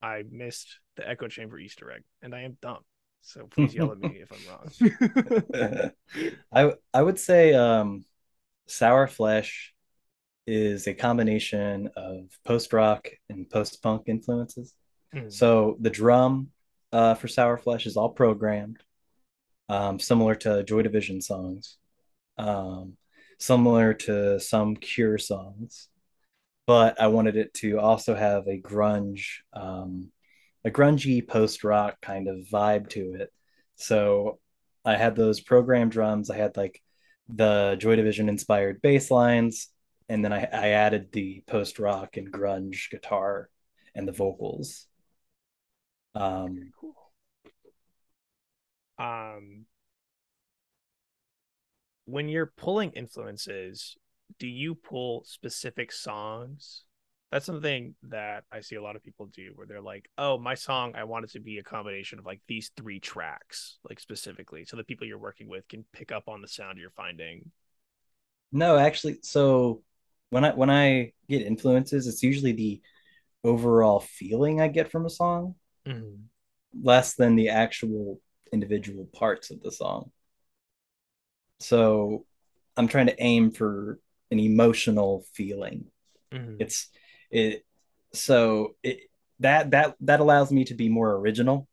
[0.00, 2.84] I missed the echo chamber Easter egg, and I am dumb.
[3.20, 5.90] So please yell at me if I'm wrong.
[6.52, 8.04] I I would say um,
[8.68, 9.74] Sour Flesh
[10.46, 14.74] is a combination of post rock and post punk influences.
[15.14, 15.32] Mm.
[15.32, 16.48] So the drum
[16.92, 18.78] uh, for Sour Flesh is all programmed,
[19.68, 21.76] um, similar to Joy Division songs,
[22.36, 22.96] um,
[23.38, 25.88] similar to some Cure songs.
[26.66, 30.12] But I wanted it to also have a grunge, um,
[30.64, 33.32] a grungy post rock kind of vibe to it.
[33.76, 34.38] So
[34.84, 36.30] I had those programmed drums.
[36.30, 36.82] I had like
[37.28, 39.68] the Joy Division inspired bass lines
[40.08, 43.50] and then I, I added the post rock and grunge guitar
[43.94, 44.86] and the vocals.
[46.14, 46.94] Um, cool.
[48.98, 49.66] Um,
[52.06, 53.96] when you're pulling influences,
[54.38, 56.84] do you pull specific songs?
[57.30, 60.54] That's something that I see a lot of people do where they're like, oh, my
[60.54, 64.64] song, I want it to be a combination of like these three tracks, like specifically,
[64.64, 67.50] so the people you're working with can pick up on the sound you're finding.
[68.50, 69.82] No, actually, so
[70.30, 72.80] when I when I get influences, it's usually the
[73.44, 75.54] overall feeling I get from a song,
[75.86, 76.22] mm-hmm.
[76.82, 78.20] less than the actual
[78.52, 80.10] individual parts of the song.
[81.60, 82.24] So
[82.76, 83.98] I'm trying to aim for
[84.30, 85.86] an emotional feeling.
[86.32, 86.56] Mm-hmm.
[86.60, 86.88] It's
[87.30, 87.64] it
[88.12, 89.00] so it
[89.40, 91.68] that that that allows me to be more original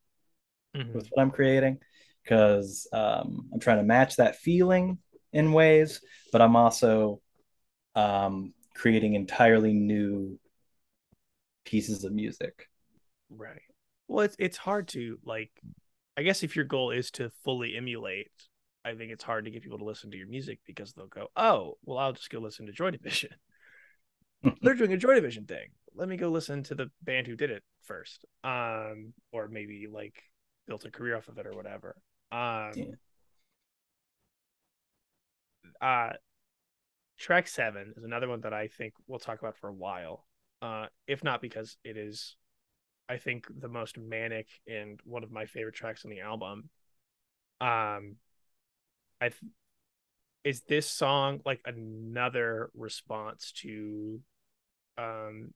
[0.75, 0.93] mm-hmm.
[0.93, 1.79] with what I'm creating
[2.23, 4.97] because um, I'm trying to match that feeling
[5.31, 6.01] in ways,
[6.31, 7.21] but I'm also
[7.93, 10.39] um, creating entirely new
[11.65, 12.67] pieces of music.
[13.29, 13.61] Right.
[14.07, 15.51] Well, it's it's hard to like.
[16.17, 18.31] I guess if your goal is to fully emulate,
[18.85, 21.27] I think it's hard to get people to listen to your music because they'll go,
[21.35, 23.31] "Oh, well, I'll just go listen to Joy Division.
[24.61, 25.67] They're doing a Joy Division thing.
[25.93, 30.21] Let me go listen to the band who did it first, um, or maybe like
[30.67, 31.95] built a career off of it or whatever."
[32.31, 32.85] Um, yeah.
[35.81, 36.13] Uh,
[37.17, 40.25] track seven is another one that I think we'll talk about for a while.
[40.61, 42.35] Uh, if not because it is
[43.07, 46.69] I think the most manic and one of my favorite tracks on the album.
[47.61, 48.17] Um,
[49.21, 49.51] I th-
[50.43, 54.21] is this song like another response to,
[54.97, 55.53] um,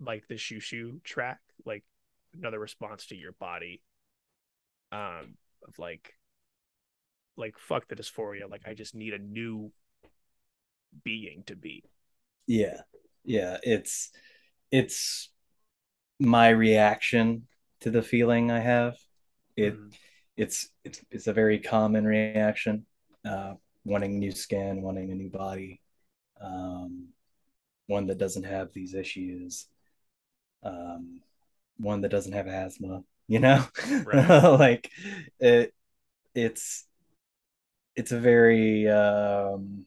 [0.00, 1.84] like the shoo track, like
[2.34, 3.82] another response to your body,
[4.90, 5.36] um,
[5.66, 6.14] of like,
[7.36, 9.72] like fuck the dysphoria, like I just need a new
[11.04, 11.84] being to be.
[12.46, 12.80] Yeah,
[13.24, 14.10] yeah, it's
[14.70, 15.30] it's
[16.18, 17.46] my reaction
[17.80, 18.96] to the feeling I have.
[19.56, 19.92] It mm.
[20.36, 22.86] it's it's it's a very common reaction.
[23.24, 23.54] Uh,
[23.84, 25.80] wanting new skin, wanting a new body,
[26.40, 27.08] um,
[27.92, 29.66] one that doesn't have these issues,
[30.64, 31.20] um,
[31.76, 33.04] one that doesn't have asthma.
[33.28, 33.64] You know,
[34.04, 34.42] right.
[34.58, 34.90] like
[35.38, 35.72] it.
[36.34, 36.86] It's
[37.94, 39.84] it's a very um,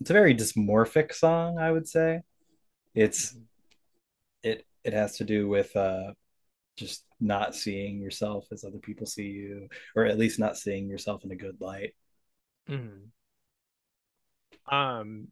[0.00, 2.22] it's a very dysmorphic song, I would say.
[2.94, 3.36] It's
[4.42, 6.12] it it has to do with uh
[6.76, 11.24] just not seeing yourself as other people see you or at least not seeing yourself
[11.24, 11.94] in a good light
[12.70, 13.00] mm.
[14.70, 15.26] um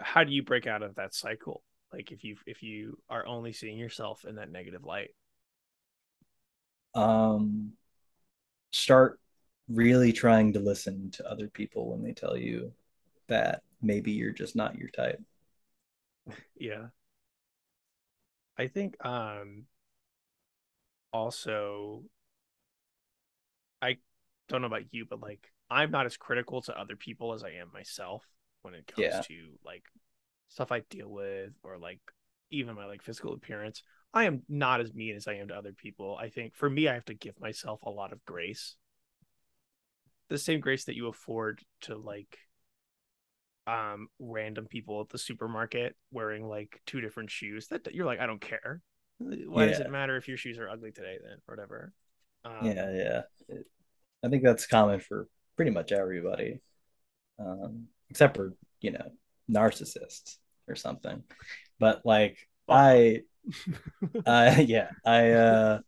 [0.00, 1.62] how do you break out of that cycle?
[1.92, 5.10] Like if you if you are only seeing yourself in that negative light?
[6.94, 7.72] Um
[8.72, 9.20] start
[9.68, 12.72] really trying to listen to other people when they tell you
[13.28, 15.20] that maybe you're just not your type.
[16.58, 16.88] Yeah.
[18.58, 19.66] I think um
[21.12, 22.02] also
[23.82, 23.98] I
[24.48, 27.50] don't know about you, but like I'm not as critical to other people as I
[27.50, 28.24] am myself
[28.64, 29.20] when it comes yeah.
[29.20, 29.84] to like
[30.48, 32.00] stuff I deal with or like
[32.50, 33.82] even my like physical appearance.
[34.12, 36.16] I am not as mean as I am to other people.
[36.20, 38.76] I think for me I have to give myself a lot of grace.
[40.30, 42.38] The same grace that you afford to like
[43.66, 48.26] um random people at the supermarket wearing like two different shoes that you're like i
[48.26, 48.82] don't care
[49.18, 49.70] why yeah.
[49.70, 51.92] does it matter if your shoes are ugly today then or whatever
[52.44, 53.22] um, yeah yeah
[54.22, 56.60] i think that's common for pretty much everybody
[57.38, 59.10] um except for you know
[59.50, 60.36] narcissists
[60.68, 61.22] or something
[61.80, 62.38] but like
[62.68, 63.20] i
[64.24, 65.78] uh yeah i uh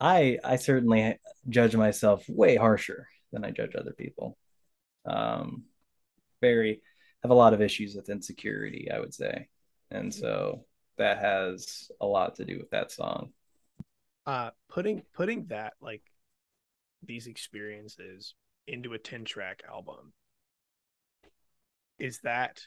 [0.00, 1.18] i i certainly
[1.48, 4.38] judge myself way harsher than i judge other people
[5.04, 5.64] um
[6.40, 6.80] very
[7.22, 9.48] have a lot of issues with insecurity, I would say.
[9.90, 10.64] And so
[10.98, 13.32] that has a lot to do with that song.
[14.26, 16.02] Uh putting putting that like
[17.04, 18.34] these experiences
[18.66, 20.12] into a 10 track album
[22.02, 22.60] is that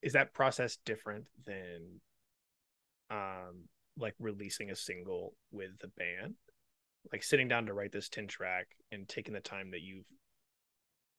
[0.00, 2.00] is that process different than
[3.10, 6.34] um like releasing a single with the band
[7.12, 10.06] like sitting down to write this 10 track and taking the time that you've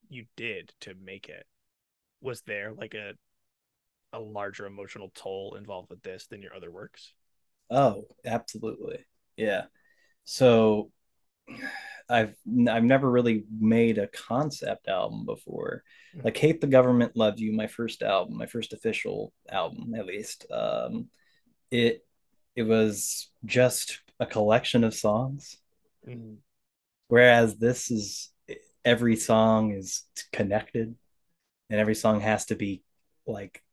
[0.09, 1.45] you did to make it
[2.19, 3.13] was there like a
[4.11, 7.13] a larger emotional toll involved with this than your other works?
[7.69, 9.05] Oh, absolutely.
[9.35, 9.65] Yeah.
[10.23, 10.89] So
[12.09, 12.35] I've
[12.69, 15.83] I've never really made a concept album before.
[16.15, 16.25] Mm-hmm.
[16.25, 20.45] Like Hate the Government Love You, my first album, my first official album at least.
[20.51, 21.09] Um
[21.71, 22.05] it
[22.55, 25.57] it was just a collection of songs.
[26.07, 26.35] Mm-hmm.
[27.07, 28.31] Whereas this is
[28.83, 30.95] every song is connected
[31.69, 32.83] and every song has to be
[33.25, 33.63] like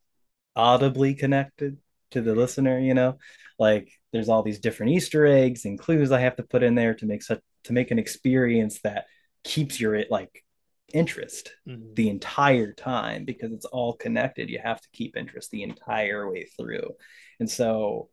[0.57, 1.77] audibly connected
[2.11, 3.19] to the listener you know
[3.59, 6.95] like there's all these different easter eggs and clues i have to put in there
[6.95, 9.07] to make such to make an experience that
[9.45, 10.45] keeps your like
[10.93, 11.95] interest mm-hmm.
[11.95, 14.51] the entire time because it's all connected.
[14.51, 16.91] You have to keep interest the entire way through.
[17.41, 18.09] And so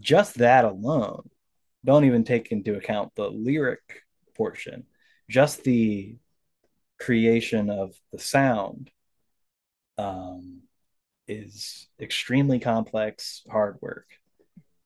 [0.00, 1.28] just that alone
[1.84, 4.02] don't even take into account the lyric
[4.36, 4.84] portion
[5.28, 6.16] just the
[7.00, 8.90] creation of the sound
[9.98, 10.60] um,
[11.26, 14.06] is extremely complex hard work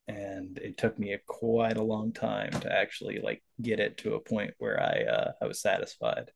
[0.09, 4.14] and it took me a, quite a long time to actually like get it to
[4.14, 6.30] a point where i uh, i was satisfied.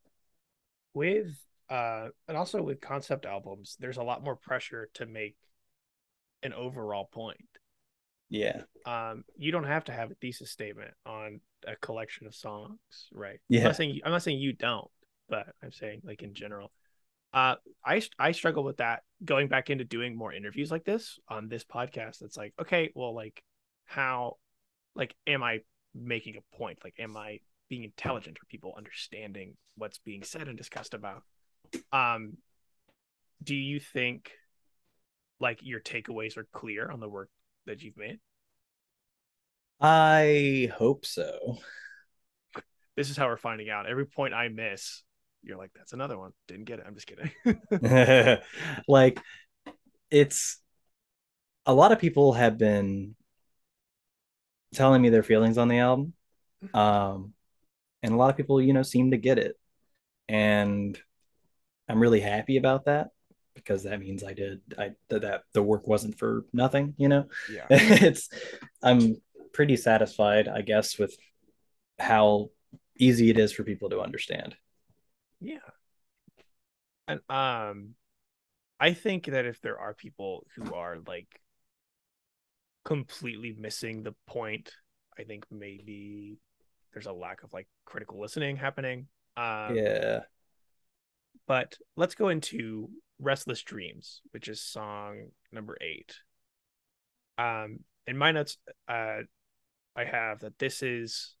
[0.93, 1.27] With
[1.69, 5.37] uh and also with concept albums there's a lot more pressure to make
[6.43, 7.37] an overall point.
[8.29, 8.63] Yeah.
[8.85, 12.79] Um you don't have to have a thesis statement on a collection of songs
[13.13, 13.39] right?
[13.47, 13.59] Yeah.
[13.59, 14.89] i'm not saying i'm not saying you don't
[15.29, 16.71] but i'm saying like in general.
[17.33, 17.55] Uh
[17.85, 21.63] i i struggle with that going back into doing more interviews like this on this
[21.63, 22.21] podcast.
[22.21, 23.41] It's like okay well like
[23.91, 24.37] how
[24.95, 25.59] like am i
[25.93, 27.39] making a point like am i
[27.69, 31.23] being intelligent or people understanding what's being said and discussed about
[31.91, 32.37] um
[33.43, 34.31] do you think
[35.39, 37.29] like your takeaways are clear on the work
[37.65, 38.19] that you've made
[39.79, 41.57] i hope so
[42.95, 45.03] this is how we're finding out every point i miss
[45.43, 46.31] you're like, that's another one.
[46.47, 46.85] Didn't get it.
[46.87, 48.39] I'm just kidding.
[48.87, 49.19] like,
[50.09, 50.59] it's
[51.65, 53.15] a lot of people have been
[54.73, 56.13] telling me their feelings on the album.
[56.73, 57.33] Um,
[58.03, 59.57] and a lot of people, you know, seem to get it.
[60.27, 60.99] And
[61.89, 63.09] I'm really happy about that
[63.53, 67.27] because that means I did I that, that the work wasn't for nothing, you know.
[67.51, 67.65] Yeah.
[67.69, 68.29] it's
[68.81, 69.17] I'm
[69.53, 71.15] pretty satisfied, I guess, with
[71.99, 72.49] how
[72.97, 74.55] easy it is for people to understand.
[75.39, 75.57] Yeah.
[77.07, 77.95] And um
[78.79, 81.27] I think that if there are people who are like
[82.83, 84.71] completely missing the point,
[85.17, 86.37] I think maybe
[86.93, 89.07] there's a lack of like critical listening happening.
[89.37, 90.21] Um Yeah.
[91.47, 96.15] but let's go into Restless Dreams, which is song number 8.
[97.37, 98.57] Um in my notes
[98.87, 99.19] uh
[99.95, 101.35] I have that this is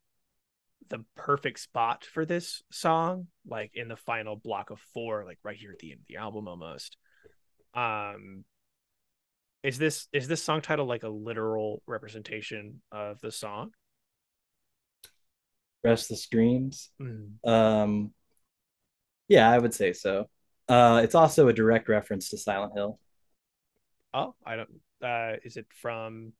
[0.89, 5.55] the perfect spot for this song, like in the final block of four, like right
[5.57, 6.97] here at the end of the album almost.
[7.73, 8.43] Um
[9.63, 13.71] is this is this song title like a literal representation of the song?
[15.83, 16.89] Restless Dreams.
[17.01, 17.47] Mm.
[17.47, 18.13] Um
[19.27, 20.29] yeah, I would say so.
[20.67, 22.99] Uh it's also a direct reference to Silent Hill.
[24.13, 24.69] Oh, I don't
[25.03, 26.33] uh is it from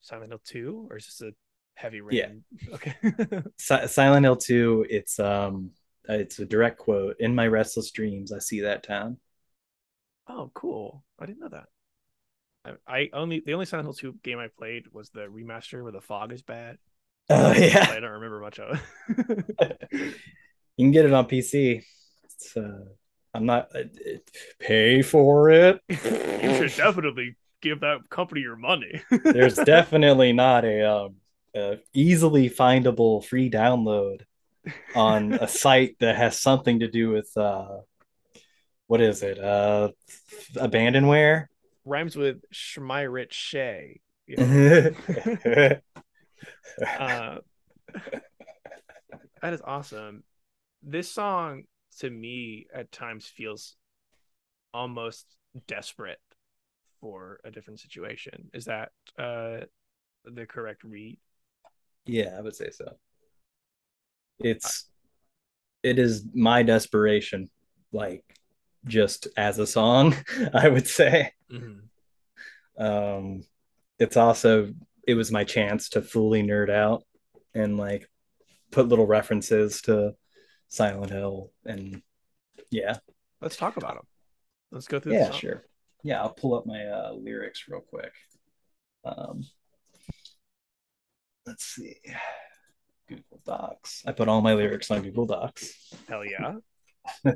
[0.00, 1.32] Silent Hill 2 or is this a
[1.74, 2.44] heavy rain?
[2.56, 2.74] Yeah.
[2.74, 2.94] Okay.
[3.58, 5.70] Si- Silent Hill 2, it's um
[6.08, 7.16] it's a direct quote.
[7.20, 9.18] In my restless dreams, I see that town.
[10.28, 11.04] oh, cool.
[11.18, 11.66] I didn't know that.
[12.86, 16.00] I, only the only Silent Hill 2 game I played was the remaster where the
[16.00, 16.78] fog is bad.
[17.28, 17.86] Oh yeah.
[17.90, 19.88] I don't remember much of it.
[20.76, 21.82] You can get it on PC.
[22.24, 22.84] It's, uh,
[23.34, 23.82] I'm not uh,
[24.58, 25.78] pay for it.
[25.90, 29.02] you should definitely give that company your money.
[29.10, 31.16] There's definitely not a um,
[31.54, 34.22] uh, easily findable free download
[34.94, 37.80] on a site that has something to do with uh,
[38.86, 39.38] what is it?
[39.38, 39.90] Uh,
[40.54, 41.48] abandonware.
[41.90, 44.00] Rhymes with Schmeirit Shay.
[44.28, 44.90] You know?
[46.98, 47.38] uh,
[49.42, 50.22] that is awesome.
[50.84, 51.64] This song
[51.98, 53.74] to me at times feels
[54.72, 55.26] almost
[55.66, 56.20] desperate
[57.00, 58.50] for a different situation.
[58.54, 59.64] Is that uh
[60.24, 61.18] the correct read?
[62.06, 62.96] yeah, I would say so.
[64.38, 64.88] It's
[65.82, 67.50] it is my desperation,
[67.92, 68.22] like
[68.84, 70.14] just as a song,
[70.54, 71.32] I would say.
[72.78, 73.42] Um,
[73.98, 74.72] it's also
[75.06, 77.04] it was my chance to fully nerd out
[77.54, 78.08] and like
[78.70, 80.14] put little references to
[80.68, 82.02] Silent Hill and
[82.70, 82.98] yeah,
[83.40, 84.06] Let's talk about them.
[84.70, 85.14] Let's go through.
[85.14, 85.64] yeah, sure.
[86.02, 88.12] Yeah, I'll pull up my uh, lyrics real quick.
[89.04, 89.44] Um,
[91.46, 91.96] let's see.
[93.08, 94.04] Google Docs.
[94.06, 95.92] I put all my lyrics on Google Docs.
[96.08, 96.54] Hell yeah.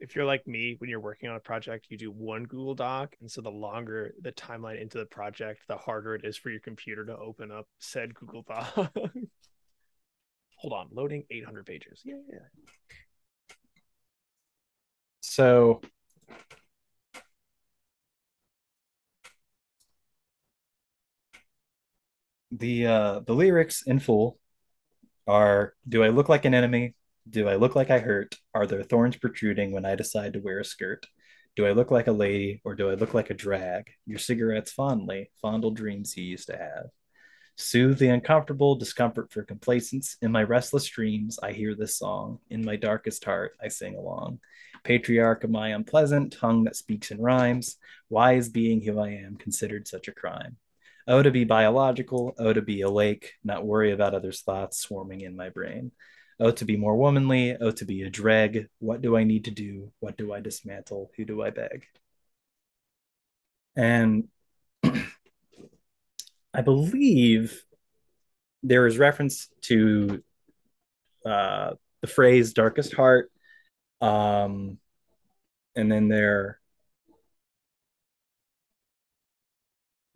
[0.00, 3.14] if you're like me, when you're working on a project, you do one Google Doc.
[3.20, 6.60] And so the longer the timeline into the project, the harder it is for your
[6.60, 8.74] computer to open up said Google Doc.
[10.56, 12.00] Hold on, loading 800 pages.
[12.04, 12.16] Yeah.
[15.20, 15.80] So
[22.50, 24.38] the uh the lyrics in full
[25.26, 26.94] are do I look like an enemy?
[27.28, 28.36] Do I look like I hurt?
[28.54, 31.06] Are there thorns protruding when I decide to wear a skirt?
[31.56, 33.90] Do I look like a lady or do I look like a drag?
[34.06, 36.86] Your cigarettes fondly, fondle dreams you used to have.
[37.56, 40.16] Soothe the uncomfortable discomfort for complacence.
[40.22, 42.38] In my restless dreams, I hear this song.
[42.48, 44.40] In my darkest heart, I sing along.
[44.82, 47.76] Patriarch of my unpleasant tongue that speaks in rhymes.
[48.08, 50.56] Why is being who I am considered such a crime?
[51.06, 52.34] Oh, to be biological.
[52.38, 55.92] Oh, to be awake, not worry about others' thoughts swarming in my brain.
[56.40, 57.54] Oh, to be more womanly.
[57.60, 58.68] Oh, to be a dreg.
[58.78, 59.92] What do I need to do?
[60.00, 61.10] What do I dismantle?
[61.16, 61.84] Who do I beg?
[63.76, 64.28] And
[64.82, 67.62] I believe
[68.62, 70.22] there is reference to
[71.26, 73.30] uh, the phrase darkest heart.
[74.00, 74.78] Um,
[75.76, 76.58] and then there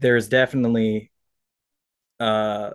[0.00, 1.10] there's definitely
[2.20, 2.70] uh,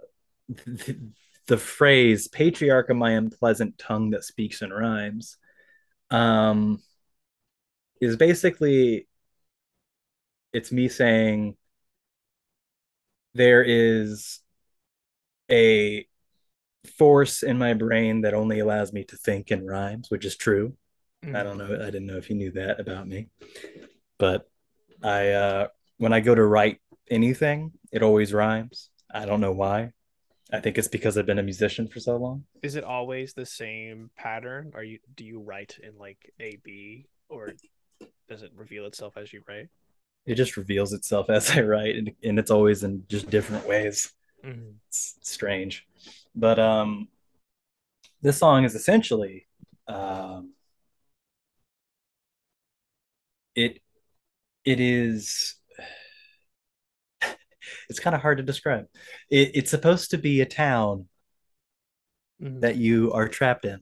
[0.49, 1.11] the,
[1.49, 5.37] the phrase patriarch of my unpleasant tongue that speaks in rhymes
[6.11, 6.79] um,
[7.99, 9.07] is basically
[10.53, 11.57] it's me saying
[13.33, 14.41] there is
[15.51, 16.05] a
[16.97, 20.75] force in my brain that only allows me to think in rhymes, which is true.
[21.35, 21.65] I don't know.
[21.65, 23.27] I didn't know if you knew that about me,
[24.17, 24.47] but
[25.03, 26.79] I uh, when I go to write
[27.09, 28.89] anything, it always rhymes.
[29.11, 29.91] I don't know why.
[30.51, 32.43] I think it's because I've been a musician for so long.
[32.63, 34.71] Is it always the same pattern?
[34.73, 37.53] Are you do you write in like A B or
[38.27, 39.67] does it reveal itself as you write?
[40.25, 44.11] It just reveals itself as I write, and, and it's always in just different ways.
[44.43, 44.71] Mm-hmm.
[44.87, 45.85] It's strange,
[46.35, 47.09] but um,
[48.21, 49.47] this song is essentially
[49.87, 50.53] um,
[53.55, 53.81] it
[54.65, 55.55] it is
[57.89, 58.85] it's kind of hard to describe.
[59.29, 61.07] It, it's supposed to be a town
[62.41, 62.59] mm-hmm.
[62.61, 63.79] that you are trapped in.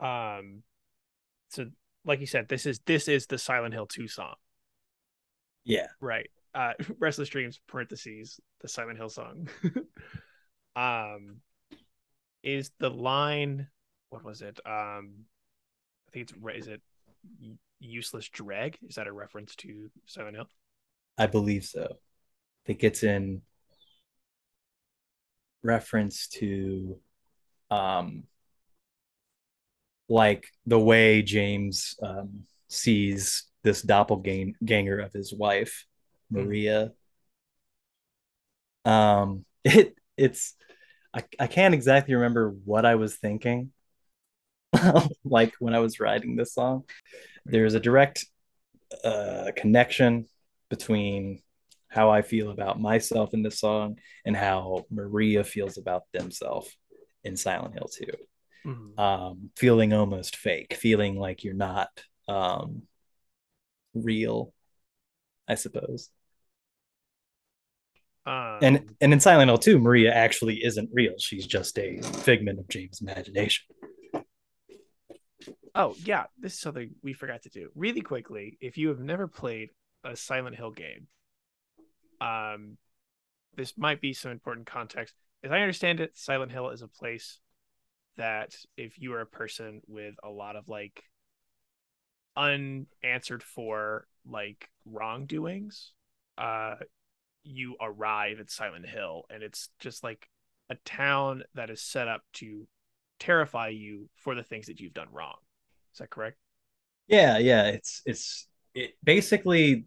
[0.00, 0.62] Um,
[1.50, 1.66] so
[2.04, 4.34] like you said, this is this is the Silent Hill 2 song.
[5.64, 5.88] Yeah.
[6.00, 6.30] Right.
[6.54, 9.48] Uh Restless Dreams parentheses the Silent Hill song.
[10.76, 11.38] um
[12.42, 13.66] is the line
[14.10, 14.60] what was it?
[14.64, 15.24] Um
[16.08, 16.80] I think it's is it
[17.80, 18.78] useless drag?
[18.88, 20.48] Is that a reference to Silent Hill?
[21.18, 21.96] I believe so.
[22.68, 23.42] I gets in
[25.62, 26.98] reference to
[27.70, 28.24] um
[30.08, 35.86] like the way James um, sees this doppelganger of his wife,
[36.30, 36.38] hmm.
[36.38, 36.92] Maria.
[38.86, 38.90] Mm.
[38.90, 40.54] Um, it it's
[41.12, 43.72] I, I can't exactly remember what I was thinking,
[45.24, 46.84] like when I was writing this song.
[47.44, 48.26] There's a direct
[49.04, 50.26] uh, connection
[50.68, 51.42] between
[51.96, 56.68] how I feel about myself in this song and how Maria feels about themselves
[57.24, 58.06] in Silent Hill 2
[58.66, 59.00] mm-hmm.
[59.00, 61.88] um, feeling almost fake, feeling like you're not
[62.28, 62.82] um,
[63.94, 64.52] real,
[65.48, 66.10] I suppose.
[68.26, 71.14] Um, and and in Silent Hill 2, Maria actually isn't real.
[71.18, 73.64] She's just a figment of James' imagination.
[75.74, 78.58] Oh yeah, this is something we forgot to do really quickly.
[78.60, 79.70] If you have never played
[80.04, 81.06] a Silent Hill game,
[82.20, 82.78] um,
[83.56, 85.14] this might be some important context.
[85.42, 87.40] As I understand it, Silent Hill is a place
[88.16, 91.02] that if you are a person with a lot of like
[92.36, 95.92] unanswered for like wrongdoings,
[96.38, 96.76] uh,
[97.42, 100.28] you arrive at Silent Hill, and it's just like
[100.68, 102.66] a town that is set up to
[103.18, 105.36] terrify you for the things that you've done wrong.
[105.92, 106.36] Is that correct?
[107.06, 107.66] Yeah, yeah.
[107.68, 109.84] It's it's it basically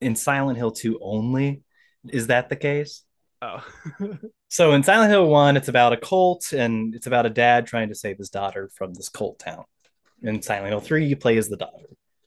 [0.00, 1.62] in Silent Hill 2 only.
[2.12, 3.02] Is that the case?
[3.40, 3.64] Oh.
[4.48, 7.88] so in Silent Hill 1, it's about a cult and it's about a dad trying
[7.88, 9.64] to save his daughter from this cult town.
[10.22, 11.86] In Silent Hill 3, you play as the daughter.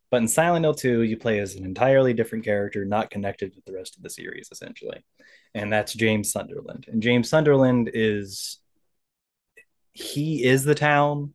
[0.09, 3.63] But in Silent Hill 2, you play as an entirely different character, not connected with
[3.65, 5.03] the rest of the series, essentially.
[5.53, 6.85] And that's James Sunderland.
[6.89, 8.59] And James Sunderland is
[9.93, 11.33] he is the town.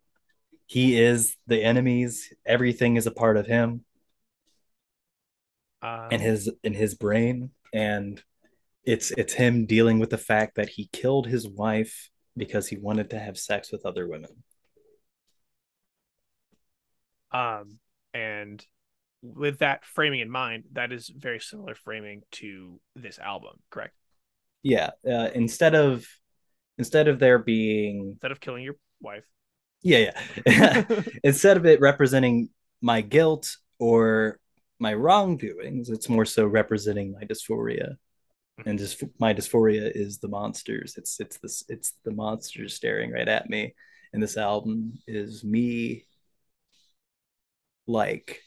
[0.66, 2.32] He is the enemies.
[2.44, 3.84] Everything is a part of him.
[5.82, 7.50] Um, in his in his brain.
[7.72, 8.22] And
[8.86, 13.10] it's it's him dealing with the fact that he killed his wife because he wanted
[13.10, 14.30] to have sex with other women.
[17.32, 17.78] Um,
[18.14, 18.64] and
[19.22, 23.94] with that framing in mind, that is very similar framing to this album, correct?
[24.62, 24.90] Yeah.
[25.06, 26.06] Uh, instead of
[26.78, 29.24] instead of there being instead of killing your wife.
[29.82, 30.12] Yeah,
[30.46, 30.84] yeah.
[31.24, 34.38] instead of it representing my guilt or
[34.78, 37.96] my wrongdoings, it's more so representing my dysphoria
[38.64, 40.94] and just my dysphoria is the monsters.
[40.96, 43.74] It's it's this it's the monsters staring right at me.
[44.12, 46.06] And this album is me
[47.86, 48.40] like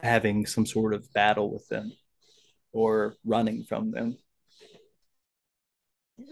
[0.00, 1.92] having some sort of battle with them
[2.72, 4.18] or running from them.
[6.18, 6.26] Yeah.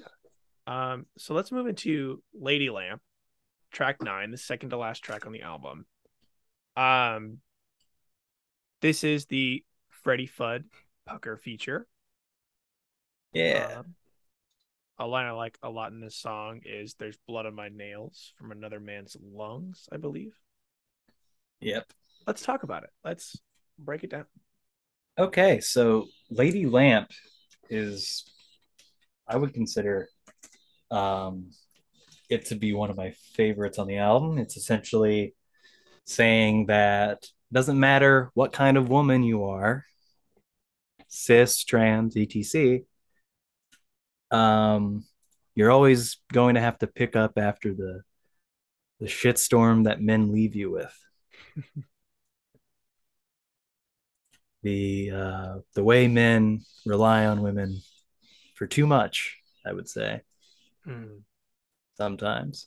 [0.67, 3.01] Um so let's move into lady lamp
[3.71, 5.87] track nine the second to last track on the album.
[6.77, 7.39] Um
[8.83, 10.65] this is the Freddy Fudd
[11.09, 11.87] pucker feature.
[13.33, 13.79] Yeah.
[13.79, 13.95] Um,
[14.99, 18.33] a line I like a lot in this song is "There's blood on my nails
[18.37, 20.35] from another man's lungs," I believe.
[21.61, 21.93] Yep.
[22.27, 22.91] Let's talk about it.
[23.05, 23.39] Let's
[23.79, 24.27] break it down.
[25.19, 27.11] Okay, so Lady Lamp
[27.69, 28.25] is,
[29.27, 30.09] I would consider,
[30.91, 31.51] um,
[32.31, 34.39] it to be one of my favorites on the album.
[34.39, 35.35] It's essentially
[36.05, 39.85] saying that doesn't matter what kind of woman you are,
[41.09, 42.81] cis, trans, etc.
[44.31, 45.05] Um,
[45.55, 48.03] you're always going to have to pick up after the
[49.01, 50.97] the shitstorm that men leave you with.
[54.63, 57.81] the uh, the way men rely on women
[58.55, 60.23] for too much, I would say,
[60.87, 61.21] mm.
[61.97, 62.67] sometimes,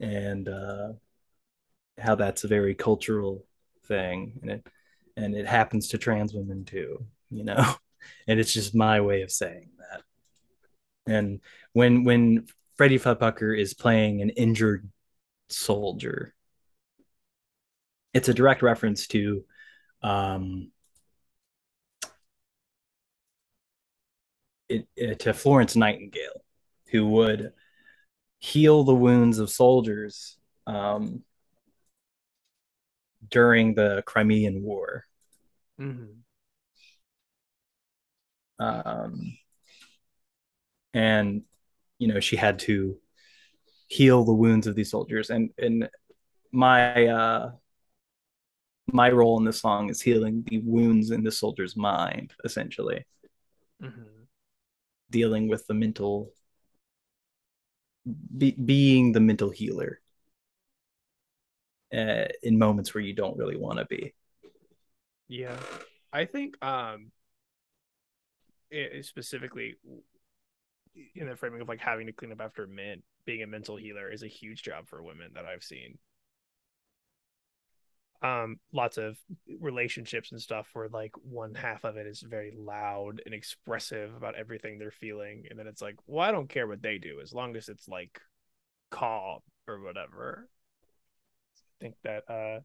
[0.00, 0.92] and uh,
[1.98, 3.46] how that's a very cultural
[3.86, 4.66] thing, and it
[5.16, 7.74] and it happens to trans women too you know
[8.28, 10.02] and it's just my way of saying that
[11.06, 11.40] and
[11.72, 12.46] when when
[12.76, 14.88] freddie Fudd is playing an injured
[15.48, 16.34] soldier
[18.14, 19.44] it's a direct reference to
[20.02, 20.70] um
[24.68, 26.42] it, it, to Florence Nightingale,
[26.90, 27.52] who would
[28.38, 31.22] heal the wounds of soldiers um,
[33.28, 35.04] during the Crimean War.
[35.80, 36.20] Mm-hmm.
[38.58, 39.36] Um,
[40.94, 41.42] and
[41.98, 42.98] you know she had to
[43.88, 45.88] heal the wounds of these soldiers, and and
[46.52, 47.50] my uh,
[48.92, 53.04] my role in this song is healing the wounds in the soldier's mind, essentially,
[53.82, 54.02] mm-hmm.
[55.10, 56.30] dealing with the mental,
[58.36, 60.00] be, being the mental healer
[61.92, 64.14] uh, in moments where you don't really want to be.
[65.28, 65.56] Yeah,
[66.12, 67.10] I think um,
[69.02, 69.76] specifically
[71.14, 74.10] in the framing of like having to clean up after men, being a mental healer
[74.10, 75.98] is a huge job for women that I've seen.
[78.22, 79.18] Um lots of
[79.60, 84.36] relationships and stuff where like one half of it is very loud and expressive about
[84.36, 87.34] everything they're feeling and then it's like well i don't care what they do as
[87.34, 88.18] long as it's like
[88.90, 90.48] calm or whatever.
[91.58, 92.60] I think that uh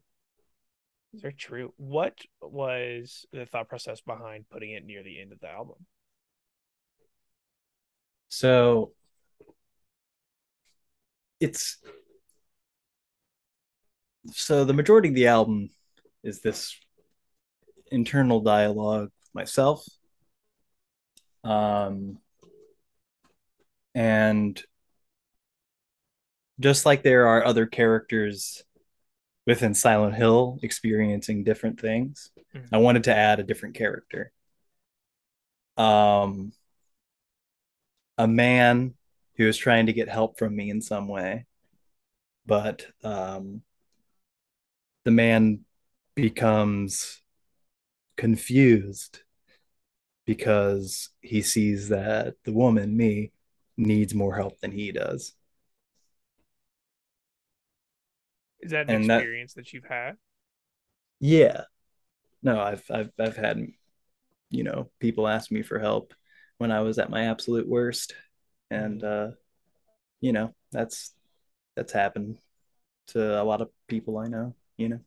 [1.12, 5.50] they're true what was the thought process behind putting it near the end of the
[5.50, 5.84] album
[8.32, 8.92] so
[11.38, 11.76] it's
[14.30, 15.68] so the majority of the album
[16.24, 16.74] is this
[17.90, 19.84] internal dialogue myself
[21.44, 22.16] um
[23.94, 24.64] and
[26.58, 28.62] just like there are other characters
[29.46, 32.72] within Silent Hill experiencing different things, mm-hmm.
[32.72, 34.32] I wanted to add a different character.
[35.76, 36.52] Um,
[38.22, 38.94] a man
[39.36, 41.44] who is trying to get help from me in some way,
[42.46, 43.62] but um,
[45.04, 45.64] the man
[46.14, 47.20] becomes
[48.16, 49.22] confused
[50.24, 53.32] because he sees that the woman, me,
[53.76, 55.34] needs more help than he does.
[58.60, 60.16] Is that an and experience that, that you've had?
[61.18, 61.62] Yeah.
[62.40, 63.66] No, I've I've I've had
[64.50, 66.14] you know, people ask me for help
[66.62, 68.14] when I was at my absolute worst.
[68.70, 69.32] And uh
[70.20, 71.12] you know, that's
[71.76, 72.38] that's happened
[73.08, 75.00] to a lot of people I know you know?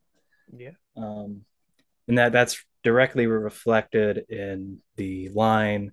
[0.55, 0.71] Yeah.
[0.95, 1.41] Um
[2.07, 5.91] and that that's directly reflected in the line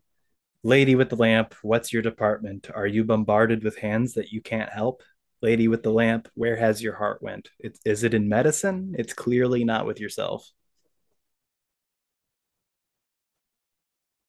[0.62, 2.68] lady with the lamp what's your department?
[2.74, 5.02] Are you bombarded with hands that you can't help?
[5.40, 7.48] Lady with the lamp where has your heart went?
[7.58, 8.94] It, is it in medicine?
[8.98, 10.48] It's clearly not with yourself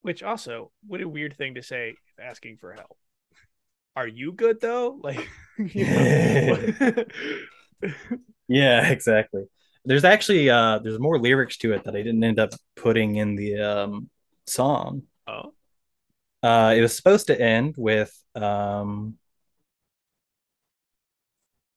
[0.03, 2.97] which also what a weird thing to say asking for help
[3.95, 5.27] are you good though like
[8.47, 9.45] yeah, exactly.
[9.85, 13.35] There's actually uh there's more lyrics to it that I didn't end up putting in
[13.35, 14.09] the um
[14.45, 15.03] song.
[15.27, 15.53] Oh.
[16.41, 19.17] Uh it was supposed to end with um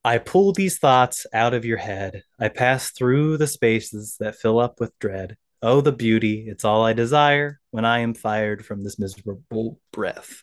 [0.04, 2.22] I pull these thoughts out of your head.
[2.38, 5.36] I pass through the spaces that fill up with dread.
[5.62, 10.42] Oh, the beauty, it's all I desire when I am fired from this miserable breath.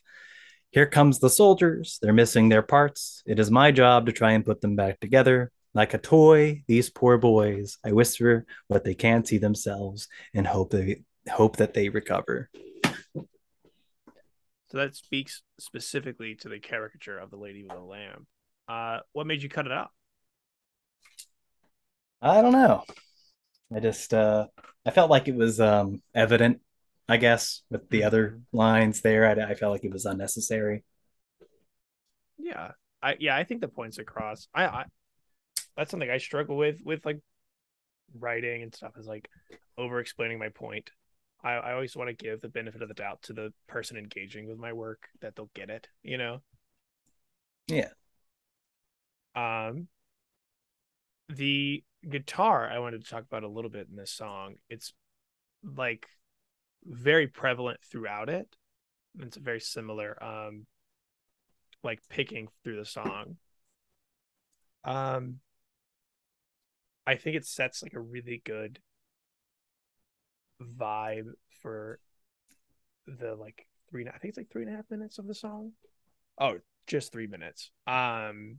[0.71, 1.99] Here comes the soldiers.
[2.01, 3.21] They're missing their parts.
[3.27, 5.51] It is my job to try and put them back together.
[5.75, 10.71] Like a toy, these poor boys, I whisper what they can't see themselves and hope
[10.71, 12.49] they hope that they recover.
[13.13, 18.25] So that speaks specifically to the caricature of the lady with the lamp.
[18.67, 19.91] Uh, what made you cut it out?
[22.19, 22.83] I don't know.
[23.75, 24.47] I just uh,
[24.85, 26.61] I felt like it was um, evident,
[27.07, 28.57] I guess, with the other mm-hmm.
[28.57, 29.27] lines there.
[29.27, 30.83] I, I felt like it was unnecessary.
[32.37, 34.47] Yeah, I yeah I think the points across.
[34.53, 34.85] I, I
[35.77, 37.19] that's something I struggle with with like
[38.19, 39.29] writing and stuff is like
[39.77, 40.89] over explaining my point.
[41.43, 44.47] I, I always want to give the benefit of the doubt to the person engaging
[44.47, 46.41] with my work that they'll get it, you know?
[47.67, 47.89] Yeah.
[49.35, 49.87] Um
[51.29, 54.55] the guitar I wanted to talk about a little bit in this song.
[54.69, 54.93] It's
[55.63, 56.07] like
[56.85, 58.55] very prevalent throughout it.
[59.19, 60.65] It's a very similar um
[61.83, 63.37] like picking through the song.
[64.83, 65.39] Um
[67.05, 68.79] I think it sets like a really good
[70.61, 71.99] vibe for
[73.07, 74.07] the like three.
[74.07, 75.71] I think it's like three and a half minutes of the song.
[76.37, 77.71] Oh, just three minutes.
[77.87, 78.57] Um,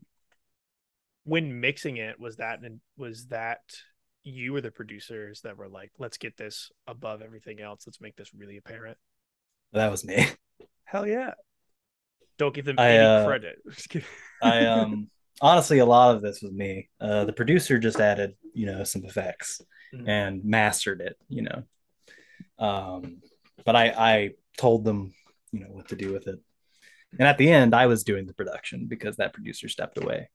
[1.25, 3.61] when mixing it, was that and was that
[4.23, 7.85] you were the producers that were like, let's get this above everything else.
[7.87, 8.97] Let's make this really apparent.
[9.73, 10.27] That was me.
[10.85, 11.33] Hell yeah!
[12.39, 13.57] Don't give them I, any uh, credit.
[14.43, 15.11] I um
[15.41, 16.89] honestly, a lot of this was me.
[17.01, 19.61] Uh, the producer just added, you know, some effects
[19.95, 20.09] mm-hmm.
[20.09, 21.63] and mastered it, you know.
[22.59, 23.23] Um,
[23.65, 25.15] but I, I told them,
[25.53, 26.41] you know what to do with it.
[27.19, 30.31] And at the end, I was doing the production because that producer stepped away.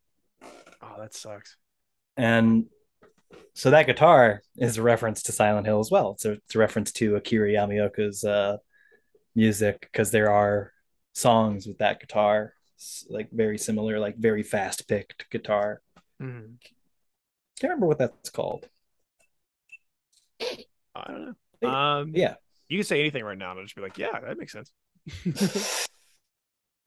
[0.82, 1.58] Oh, that sucks.
[2.18, 2.66] And
[3.54, 6.12] so that guitar is a reference to Silent Hill as well.
[6.12, 8.58] It's a, it's a reference to Akira Yamaoka's uh,
[9.36, 10.72] music because there are
[11.14, 12.54] songs with that guitar,
[13.10, 15.82] like very similar, like very fast picked guitar.
[16.22, 16.54] Mm-hmm.
[17.60, 18.68] Can't remember what that's called.
[20.42, 21.70] I don't know.
[21.70, 22.36] Um, yeah,
[22.70, 24.72] you can say anything right now, and I'll just be like, yeah, that makes sense.
[25.26, 25.88] it's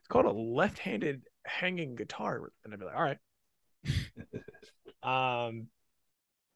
[0.08, 3.18] called a left-handed hanging guitar, and I'd be like, all right.
[5.02, 5.68] Um,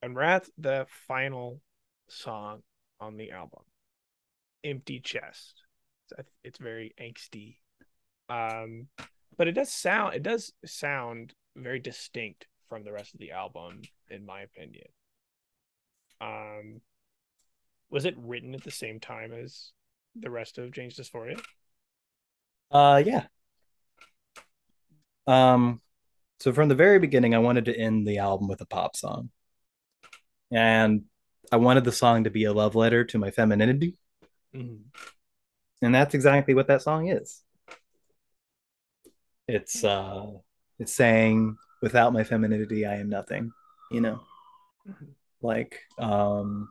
[0.03, 1.61] and we're at the final
[2.09, 2.63] song
[3.01, 3.63] on the album,
[4.65, 5.63] "Empty Chest."
[6.19, 7.57] It's, it's very angsty,
[8.29, 8.89] um,
[9.37, 13.83] but it does sound it does sound very distinct from the rest of the album,
[14.11, 14.87] in my opinion.
[16.21, 16.81] Um,
[17.91, 19.73] was it written at the same time as
[20.15, 21.41] the rest of Jane's Dysphoria?
[22.71, 23.27] Uh, yeah.
[25.27, 25.81] Um,
[26.41, 29.31] so from the very beginning, I wanted to end the album with a pop song,
[30.51, 31.05] and
[31.51, 33.99] I wanted the song to be a love letter to my femininity,
[34.55, 34.83] mm-hmm.
[35.83, 37.43] and that's exactly what that song is.
[39.49, 40.27] It's uh,
[40.79, 43.53] it's saying, "Without my femininity, I am nothing."
[43.91, 44.21] You know,
[44.89, 45.05] mm-hmm.
[45.41, 46.69] like um,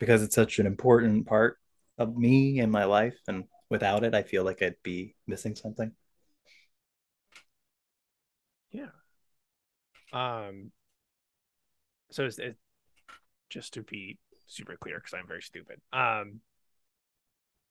[0.00, 1.58] because it's such an important part
[1.98, 5.92] of me and my life and without it i feel like i'd be missing something
[8.72, 8.90] yeah
[10.12, 10.70] um
[12.10, 12.56] so it's, it,
[13.48, 16.40] just to be super clear because i'm very stupid um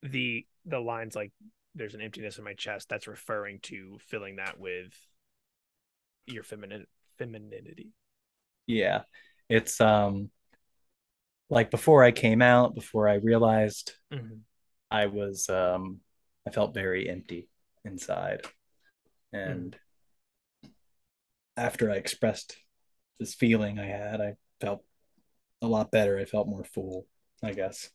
[0.02, 1.32] the the lines like
[1.74, 4.92] there's an emptiness in my chest that's referring to filling that with
[6.26, 6.86] your feminine
[7.18, 7.92] femininity
[8.66, 9.02] yeah
[9.48, 10.30] it's um
[11.50, 14.36] like before I came out, before I realized mm-hmm.
[14.90, 16.00] I was um
[16.46, 17.48] I felt very empty
[17.84, 18.46] inside.
[19.32, 19.78] And mm.
[21.60, 22.56] After I expressed
[23.18, 24.82] this feeling I had, I felt
[25.60, 26.18] a lot better.
[26.18, 27.06] I felt more full,
[27.42, 27.90] I guess.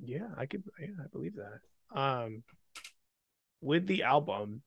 [0.00, 1.60] Yeah, I could yeah, I believe that.
[2.00, 2.44] Um
[3.60, 4.62] with the album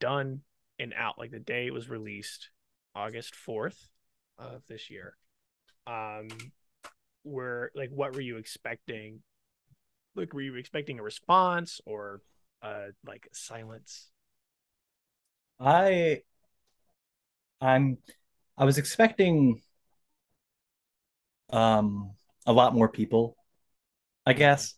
[0.00, 0.40] done
[0.78, 2.50] and out like the day it was released,
[2.94, 3.88] August 4th
[4.38, 5.14] of this year.
[5.86, 6.28] Um
[7.24, 9.20] were like what were you expecting
[10.14, 12.22] like were you expecting a response or
[12.62, 14.10] uh like silence
[15.60, 16.22] i
[17.60, 17.98] i'm
[18.56, 19.60] i was expecting
[21.50, 22.12] um
[22.46, 23.36] a lot more people
[24.26, 24.74] i guess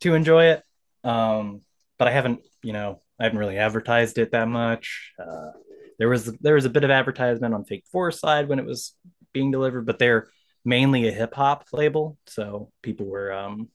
[0.00, 0.62] to enjoy it
[1.02, 1.60] um
[1.98, 5.50] but i haven't you know i haven't really advertised it that much uh
[5.98, 8.94] there was there was a bit of advertisement on fake four side when it was
[9.32, 10.28] being delivered but they're
[10.64, 13.68] mainly a hip hop label, so people were um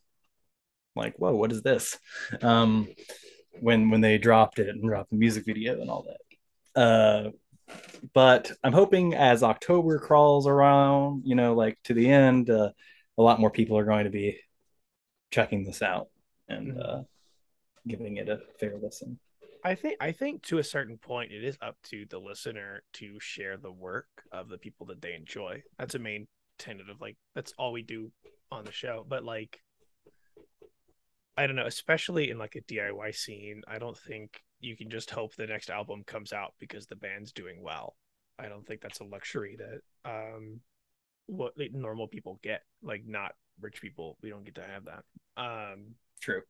[0.96, 1.98] like, "Whoa, what is this?"
[2.42, 2.88] Um,
[3.62, 6.82] when when they dropped it and dropped the music video and all that.
[6.82, 7.32] Uh,
[8.14, 12.72] but I'm hoping as October crawls around, you know, like to the end, uh,
[13.18, 14.40] a lot more people are going to be
[15.32, 16.08] checking this out
[16.48, 16.82] and mm-hmm.
[16.82, 17.02] uh,
[17.88, 19.20] giving it a fair listen.
[19.64, 23.20] I think I think to a certain point it is up to the listener to
[23.20, 25.64] share the work of the people that they enjoy.
[25.78, 26.28] That's a main
[26.60, 28.12] tenet of like that's all we do
[28.52, 29.60] on the show but like
[31.38, 35.10] i don't know especially in like a diy scene i don't think you can just
[35.10, 37.96] hope the next album comes out because the band's doing well.
[38.38, 40.60] I don't think that's a luxury that um
[41.28, 42.62] what like, normal people get.
[42.82, 45.04] Like not rich people we don't get to have that.
[45.38, 46.42] Um true.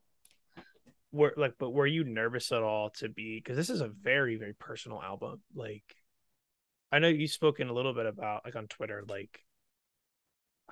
[1.12, 4.36] were like but were you nervous at all to be because this is a very
[4.36, 5.42] very personal album.
[5.56, 5.96] Like
[6.92, 9.44] i know you've spoken a little bit about like on twitter like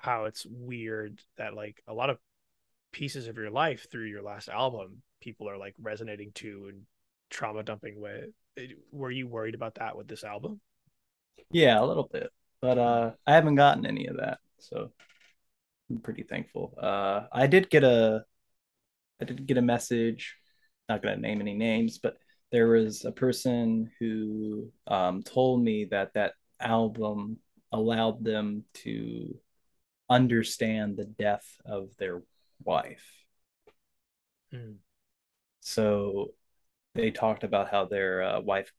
[0.00, 2.18] how it's weird that like a lot of
[2.92, 6.82] pieces of your life through your last album people are like resonating to and
[7.30, 8.24] trauma dumping way.
[8.92, 10.60] were you worried about that with this album
[11.50, 14.90] yeah a little bit but uh i haven't gotten any of that so
[15.90, 18.24] i'm pretty thankful uh i did get a
[19.20, 20.36] i did get a message
[20.88, 22.16] not gonna name any names but
[22.50, 27.38] there was a person who um, told me that that album
[27.72, 29.38] allowed them to
[30.08, 32.22] understand the death of their
[32.64, 33.04] wife.
[34.54, 34.76] Mm.
[35.60, 36.32] So
[36.98, 38.72] they talked about how their uh, wife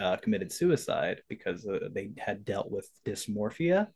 [0.00, 3.88] uh, committed suicide because uh, they had dealt with dysmorphia.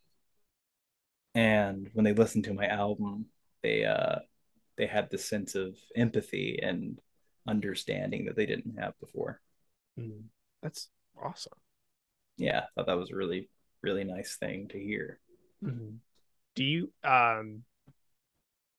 [1.34, 3.26] And when they listened to my album,
[3.62, 4.20] they uh,
[4.76, 6.98] they had this sense of empathy and
[7.46, 9.40] understanding that they didn't have before.
[9.98, 10.24] Mm.
[10.62, 10.88] That's
[11.22, 11.58] awesome.
[12.38, 13.48] Yeah, I thought that was a really
[13.82, 15.20] really nice thing to hear.
[15.62, 15.96] Mm-hmm
[16.56, 17.62] do you um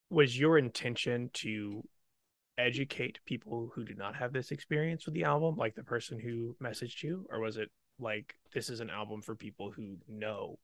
[0.10, 1.84] was your intention to
[2.58, 6.56] educate people who do not have this experience with the album, like the person who
[6.62, 10.58] messaged you, or was it like this is an album for people who know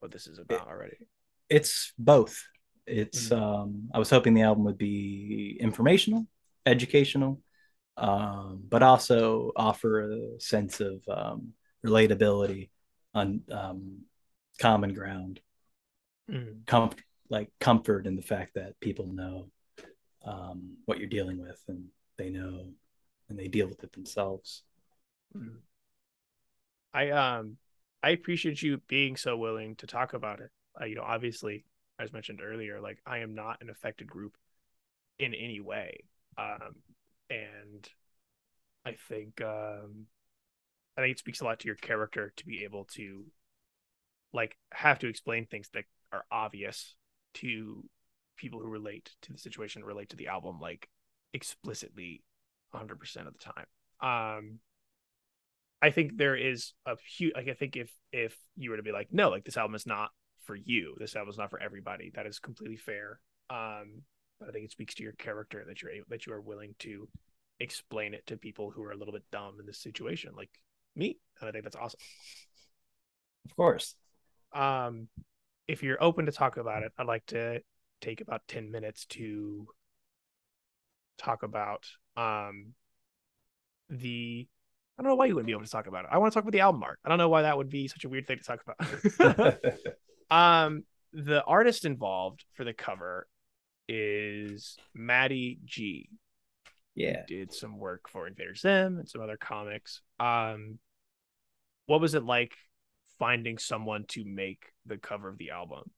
[0.00, 0.96] what this is about it, already?
[1.48, 2.42] It's both.
[2.86, 3.42] It's mm-hmm.
[3.42, 6.26] um I was hoping the album would be informational,
[6.64, 7.40] educational,
[7.96, 11.52] um, but also offer a sense of um,
[11.84, 12.70] relatability
[13.14, 14.02] on um,
[14.60, 15.40] common ground,
[16.30, 16.96] mm.
[17.30, 19.50] Like comfort in the fact that people know
[20.28, 21.84] um, what you're dealing with and
[22.16, 22.66] they know
[23.28, 24.62] and they deal with it themselves.
[26.92, 27.56] I um
[28.02, 30.50] I appreciate you being so willing to talk about it.
[30.80, 31.64] Uh, you know, obviously,
[31.98, 34.36] as mentioned earlier, like I am not an affected group
[35.18, 36.04] in any way,
[36.36, 36.76] um,
[37.28, 37.88] and
[38.84, 40.06] I think um,
[40.96, 43.24] I think it speaks a lot to your character to be able to
[44.32, 46.94] like have to explain things that are obvious
[47.34, 47.84] to
[48.38, 50.88] people who relate to the situation, relate to the album, like
[51.34, 52.22] explicitly
[52.74, 53.66] 100% of the time.
[54.00, 54.58] Um,
[55.82, 58.92] I think there is a huge, like, I think if, if you were to be
[58.92, 60.10] like, no, like this album is not
[60.44, 63.20] for you, this album is not for everybody, that is completely fair.
[63.50, 64.02] Um,
[64.40, 66.74] but I think it speaks to your character that you're able, that you are willing
[66.80, 67.08] to
[67.60, 70.50] explain it to people who are a little bit dumb in this situation, like
[70.96, 71.18] me.
[71.40, 72.00] And I think that's awesome.
[73.44, 73.94] Of course.
[74.52, 75.08] Um,
[75.66, 77.60] if you're open to talk about it, I'd like to
[78.00, 79.66] take about 10 minutes to
[81.18, 81.86] talk about
[82.16, 82.74] um
[83.90, 84.46] the
[84.98, 86.10] I don't know why you wouldn't be able to talk about it.
[86.12, 86.98] I want to talk about the album art.
[87.04, 89.58] I don't know why that would be such a weird thing to talk about.
[90.30, 93.26] um the artist involved for the cover
[93.88, 96.08] is Maddie G.
[96.94, 97.22] Yeah.
[97.26, 100.02] He did some work for Invader Zim and some other comics.
[100.18, 100.78] Um
[101.86, 102.54] what was it like
[103.18, 105.90] finding someone to make the cover of the album?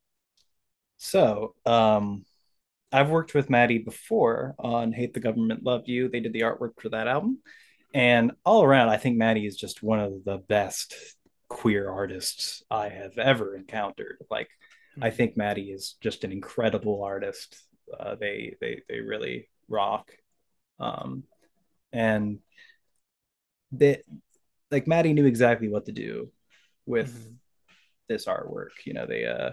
[1.02, 2.24] So, um,
[2.92, 6.08] I've worked with Maddie before on Hate the Government, Love You.
[6.08, 7.38] They did the artwork for that album.
[7.92, 10.94] And all around, I think Maddie is just one of the best
[11.48, 14.18] queer artists I have ever encountered.
[14.30, 14.48] Like.
[15.00, 17.56] I think Maddie is just an incredible artist.
[17.96, 20.10] Uh, they they they really rock.
[20.80, 21.22] Um,
[21.92, 22.40] and
[23.70, 24.02] they
[24.70, 26.32] like Maddie knew exactly what to do
[26.86, 27.34] with mm-hmm.
[28.08, 28.84] this artwork.
[28.84, 29.50] You know, they uh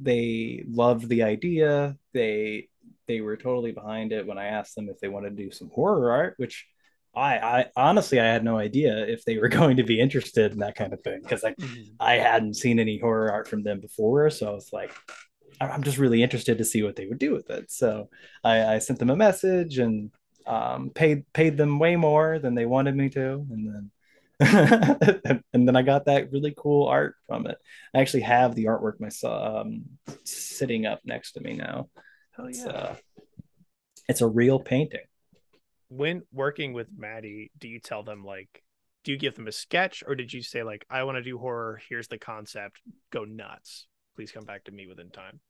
[0.00, 1.96] they loved the idea.
[2.12, 2.68] They
[3.06, 5.70] they were totally behind it when I asked them if they wanted to do some
[5.74, 6.66] horror art, which
[7.14, 10.58] I, I honestly I had no idea if they were going to be interested in
[10.58, 11.94] that kind of thing because like mm-hmm.
[11.98, 14.92] I hadn't seen any horror art from them before, so I was like,
[15.60, 17.70] I'm just really interested to see what they would do with it.
[17.70, 18.08] So
[18.44, 20.10] I, I sent them a message and
[20.46, 23.90] um, paid paid them way more than they wanted me to, and then
[25.52, 27.58] and, then I got that really cool art from it.
[27.94, 29.84] I actually have the artwork myself um,
[30.24, 31.88] sitting up next to me now.
[32.38, 32.96] Oh yeah, it's, uh,
[34.08, 35.04] it's a real painting.
[35.88, 38.62] When working with Maddie, do you tell them like,
[39.04, 41.36] do you give them a sketch, or did you say like, I want to do
[41.36, 41.80] horror.
[41.90, 42.80] Here's the concept.
[43.10, 43.88] Go nuts.
[44.16, 45.40] Please come back to me within time.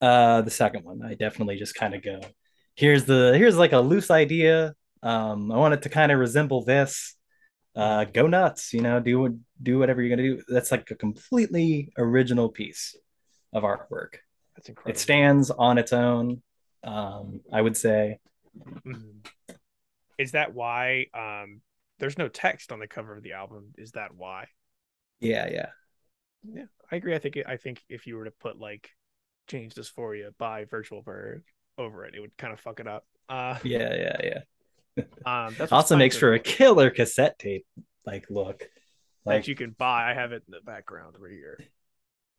[0.00, 2.20] Uh, the second one, I definitely just kind of go.
[2.74, 4.74] Here's the here's like a loose idea.
[5.00, 7.14] Um, I want it to kind of resemble this
[7.76, 10.42] uh, go nuts, you know, do do whatever you're gonna do.
[10.48, 12.96] That's like a completely original piece
[13.52, 14.16] of artwork.
[14.56, 14.90] That's incredible.
[14.90, 16.42] It stands on its own.
[16.82, 18.18] Um, I would say.
[18.86, 19.54] Mm-hmm.
[20.18, 21.62] Is that why um,
[21.98, 23.72] there's no text on the cover of the album?
[23.78, 24.46] Is that why?
[25.20, 25.66] Yeah, yeah,
[26.44, 26.64] yeah.
[26.92, 27.14] I agree.
[27.14, 28.90] I think I think if you were to put like
[29.48, 31.42] "Change Dysphoria" by Virtual Bird
[31.78, 33.06] over it, it would kind of fuck it up.
[33.28, 34.40] Uh, yeah, yeah, yeah.
[35.26, 37.66] Um, that's also makes for a killer cassette tape
[38.06, 38.68] like look.
[39.24, 40.10] Like that you can buy.
[40.10, 41.58] I have it in the background right here.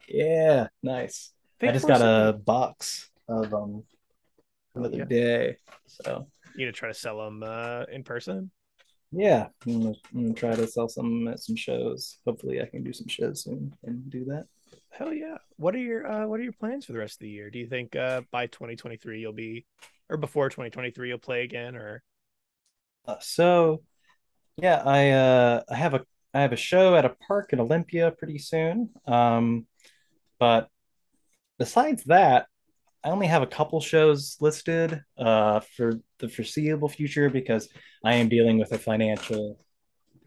[0.07, 1.31] Yeah, nice.
[1.61, 3.83] I, I just got a box of them
[4.75, 5.05] the other yeah.
[5.05, 5.57] day.
[5.87, 8.51] So you gonna try to sell them uh, in person?
[9.11, 12.19] Yeah, I'm gonna, I'm gonna, try to sell some at some shows.
[12.25, 14.45] Hopefully, I can do some shows soon and do that.
[14.89, 15.37] Hell yeah!
[15.57, 17.49] What are your uh, What are your plans for the rest of the year?
[17.49, 19.65] Do you think uh, by 2023 you'll be,
[20.09, 22.03] or before 2023 you'll play again, or
[23.19, 23.83] so,
[24.57, 28.11] yeah, I uh, I have a I have a show at a park in Olympia
[28.11, 28.89] pretty soon.
[29.07, 29.67] Um,
[30.39, 30.69] but
[31.57, 32.47] besides that,
[33.03, 37.69] I only have a couple shows listed uh, for the foreseeable future because
[38.03, 39.59] I am dealing with a financial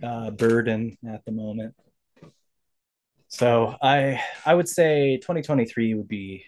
[0.03, 1.75] uh, burden at the moment.
[3.29, 6.45] So I I would say 2023 would be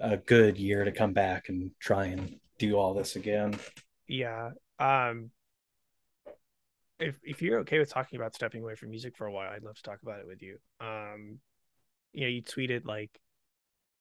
[0.00, 3.58] a good year to come back and try and do all this again.
[4.06, 4.50] Yeah.
[4.78, 5.30] Um
[7.00, 9.62] if if you're okay with talking about stepping away from music for a while, I'd
[9.62, 10.58] love to talk about it with you.
[10.80, 11.38] Um,
[12.12, 13.10] you know, you tweeted like,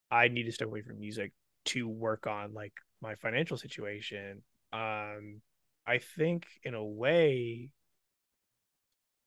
[0.10, 1.34] I need to step away from music
[1.66, 4.42] to work on like my financial situation,
[4.74, 5.42] um,
[5.86, 7.72] I think in a way,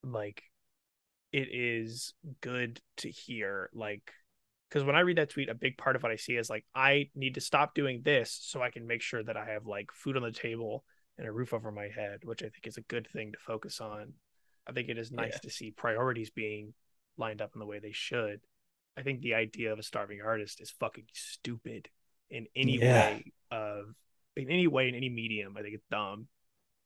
[0.02, 0.42] like
[1.32, 4.12] it is good to hear, like,
[4.68, 6.64] because when I read that tweet, a big part of what I see is like,
[6.74, 9.90] I need to stop doing this so I can make sure that I have like
[9.92, 10.84] food on the table
[11.20, 13.80] and a roof over my head, which I think is a good thing to focus
[13.80, 14.14] on.
[14.66, 15.38] I think it is nice yeah.
[15.42, 16.72] to see priorities being
[17.18, 18.40] lined up in the way they should.
[18.96, 21.88] I think the idea of a starving artist is fucking stupid
[22.30, 23.10] in any yeah.
[23.10, 23.94] way of
[24.34, 25.56] in any way in any medium.
[25.58, 26.26] I think it's dumb.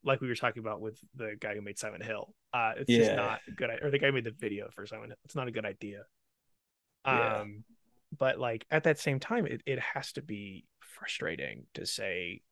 [0.02, 2.34] Like we were talking about with the guy who made Silent Hill.
[2.52, 2.98] Uh, it's yeah.
[2.98, 3.70] just not a good.
[3.82, 5.18] Or the guy who made the video for Silent Hill.
[5.24, 6.02] It's not a good idea.
[7.04, 7.64] Um,
[8.16, 12.42] but like at that same time, it it has to be frustrating to say,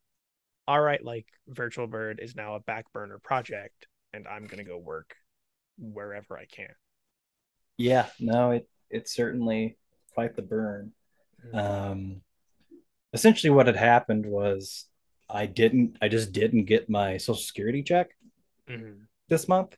[0.69, 4.79] all right, like Virtual Bird is now a back burner project, and I'm gonna go
[4.79, 5.15] work
[5.79, 6.75] wherever I can.
[7.79, 9.77] Yeah, no, it it's certainly
[10.15, 10.93] quite the burn.
[11.47, 11.59] Mm-hmm.
[11.59, 12.21] Um,
[13.13, 14.87] essentially, what had happened was
[15.29, 18.11] I didn't, I just didn't get my social security check
[18.69, 19.03] mm-hmm.
[19.29, 19.77] this month,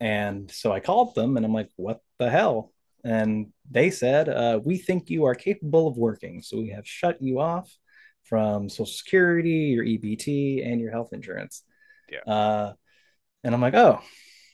[0.00, 2.72] and so I called them and I'm like, "What the hell?"
[3.04, 7.20] And they said, uh, "We think you are capable of working, so we have shut
[7.20, 7.76] you off
[8.24, 11.62] from Social Security, your EBT, and your health insurance."
[12.10, 12.32] Yeah.
[12.32, 12.72] Uh,
[13.42, 14.00] and I'm like, "Oh,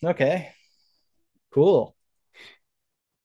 [0.04, 0.52] okay,
[1.52, 1.96] cool."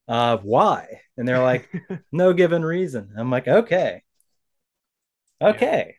[0.08, 1.02] uh, why?
[1.18, 1.70] And they're like,
[2.12, 3.14] no given reason.
[3.18, 4.04] I'm like, okay,
[5.42, 5.94] okay, yeah.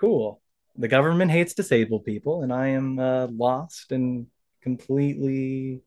[0.00, 0.40] cool.
[0.76, 4.26] The government hates disabled people, and I am uh, lost and
[4.60, 5.82] completely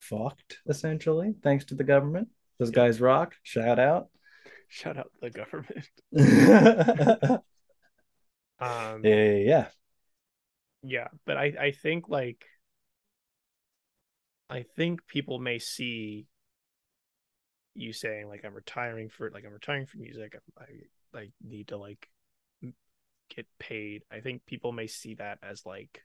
[0.00, 2.28] fucked, essentially, thanks to the government.
[2.58, 2.76] Those yeah.
[2.76, 3.34] guys rock.
[3.42, 4.08] Shout out.
[4.70, 5.90] Shout out the government.
[8.60, 9.66] um, yeah.
[10.82, 12.44] Yeah, but I, I think like
[14.48, 16.26] I think people may see
[17.74, 20.38] you saying like I'm retiring for like I'm retiring from music.
[20.56, 22.08] I I need to like
[23.34, 24.02] get paid.
[24.10, 26.04] I think people may see that as like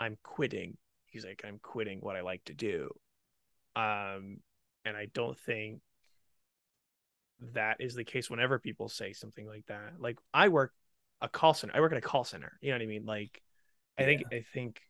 [0.00, 0.76] I'm quitting
[1.14, 1.42] music.
[1.46, 2.90] I'm quitting what I like to do.
[3.76, 4.38] Um,
[4.84, 5.80] and I don't think
[7.54, 9.94] that is the case whenever people say something like that.
[9.98, 10.72] Like I work
[11.20, 11.74] a call center.
[11.74, 12.58] I work at a call center.
[12.60, 13.06] You know what I mean?
[13.06, 13.42] Like
[13.98, 14.06] I yeah.
[14.06, 14.80] think I think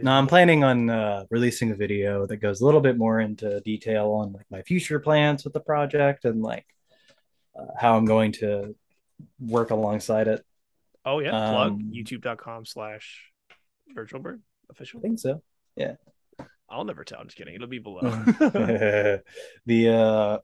[0.00, 3.60] no, I'm planning on uh, releasing a video that goes a little bit more into
[3.60, 6.66] detail on like my future plans with the project and like
[7.58, 8.74] uh, how I'm going to
[9.38, 10.44] work alongside it.
[11.04, 13.32] Oh yeah, plug um, youtube.com slash
[13.92, 14.40] virtual bird
[14.70, 15.00] official.
[15.00, 15.42] I think so.
[15.76, 15.94] Yeah.
[16.70, 17.20] I'll never tell.
[17.20, 17.54] I'm just kidding.
[17.54, 18.00] It'll be below.
[19.66, 20.38] the uh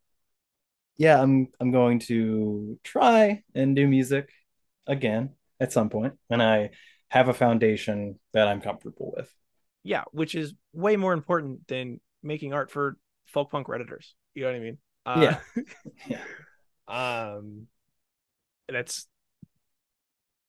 [0.98, 4.30] yeah, I'm I'm going to try and do music
[4.86, 5.30] again
[5.60, 6.70] at some point when I
[7.08, 9.32] have a foundation that I'm comfortable with.
[9.84, 12.96] Yeah, which is way more important than making art for
[13.26, 14.12] folk punk redditors.
[14.34, 14.78] You know what I mean?
[15.06, 15.20] Uh,
[15.56, 15.62] yeah.
[16.08, 16.20] yeah.
[16.88, 17.66] Um,
[18.66, 19.06] that's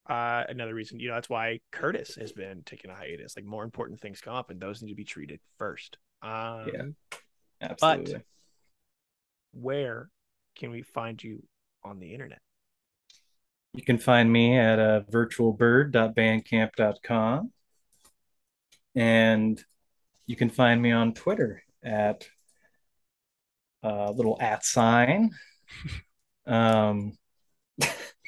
[0.08, 0.98] uh another reason.
[0.98, 3.36] You know, that's why Curtis has been taking a hiatus.
[3.36, 5.98] Like more important things come up, and those need to be treated first.
[6.22, 6.82] Um, yeah,
[7.60, 8.14] absolutely.
[8.14, 8.22] But
[9.52, 10.08] where
[10.56, 11.42] can we find you
[11.82, 12.40] on the internet?
[13.74, 17.52] You can find me at uh, virtualbird.bandcamp.com.
[18.96, 19.64] And
[20.26, 22.26] you can find me on Twitter at
[23.82, 25.30] a uh, little at sign.
[26.46, 27.12] Um,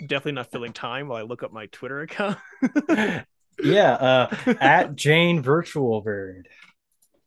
[0.06, 2.38] Definitely not filling time while I look up my Twitter account.
[3.62, 6.48] yeah, uh, at Jane Virtual Bird.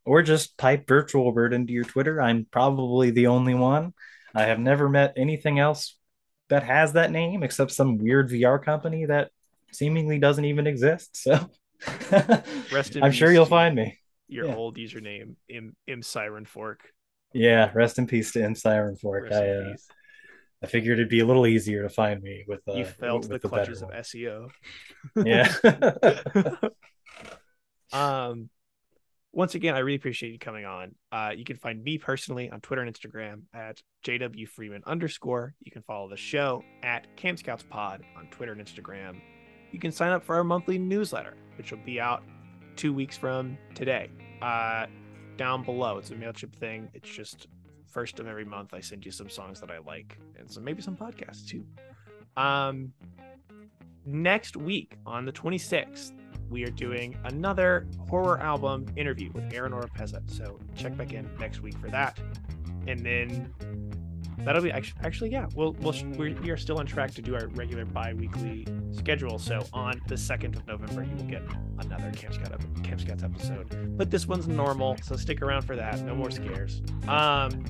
[0.05, 2.21] Or just type Virtual Bird into your Twitter.
[2.21, 3.93] I'm probably the only one.
[4.35, 5.97] I have never met anything else
[6.49, 9.31] that has that name except some weird VR company that
[9.71, 11.17] seemingly doesn't even exist.
[11.17, 11.49] So
[13.01, 13.97] I'm sure you'll find me.
[14.27, 14.55] Your yeah.
[14.55, 16.91] old username, M M Siren Fork.
[17.33, 19.25] Yeah, rest in peace to M Siren Fork.
[19.25, 19.75] Rest I uh,
[20.63, 23.29] I figured it'd be a little easier to find me with uh, you felt with
[23.29, 24.49] the, the clutches of SEO.
[25.15, 25.53] yeah.
[27.93, 28.49] um
[29.35, 30.95] once again, I really appreciate you coming on.
[31.11, 35.53] Uh, you can find me personally on Twitter and Instagram at JW Freeman underscore.
[35.59, 39.19] You can follow the show at Camp Scouts Pod on Twitter and Instagram.
[39.73, 42.23] You can sign up for our monthly newsletter, which will be out
[42.77, 44.09] two weeks from today.
[44.41, 44.85] Uh,
[45.35, 46.87] down below, it's a Mailchimp thing.
[46.93, 47.47] It's just
[47.91, 48.73] first of every month.
[48.73, 51.65] I send you some songs that I like and some maybe some podcasts too.
[52.37, 52.93] Um,
[54.05, 56.13] next week on the 26th,
[56.49, 60.21] we are doing another horror album interview with Aaron Oropeza.
[60.29, 62.19] So check back in next week for that.
[62.87, 63.53] And then
[64.39, 67.47] that'll be actually, actually yeah, we'll, we'll, we are still on track to do our
[67.49, 69.39] regular bi weekly schedule.
[69.39, 71.41] So on the 2nd of November, you will get
[71.79, 73.97] another Camp, Scout, Camp Scouts episode.
[73.97, 74.97] But this one's normal.
[75.03, 76.01] So stick around for that.
[76.01, 76.81] No more scares.
[77.07, 77.63] Um,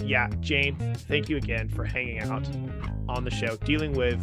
[0.00, 0.76] yeah, Jane,
[1.08, 2.48] thank you again for hanging out
[3.08, 4.18] on the show, dealing with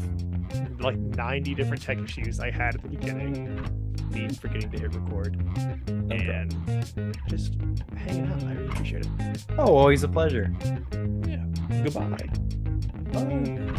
[0.79, 5.35] like 90 different tech issues I had at the beginning me forgetting to hit record
[5.87, 6.55] and
[7.27, 7.55] just
[7.97, 8.43] hanging out.
[8.43, 9.45] I really appreciate it.
[9.57, 10.51] Oh, always a pleasure.
[11.27, 11.45] Yeah.
[11.83, 12.29] Goodbye.
[13.11, 13.75] Bye.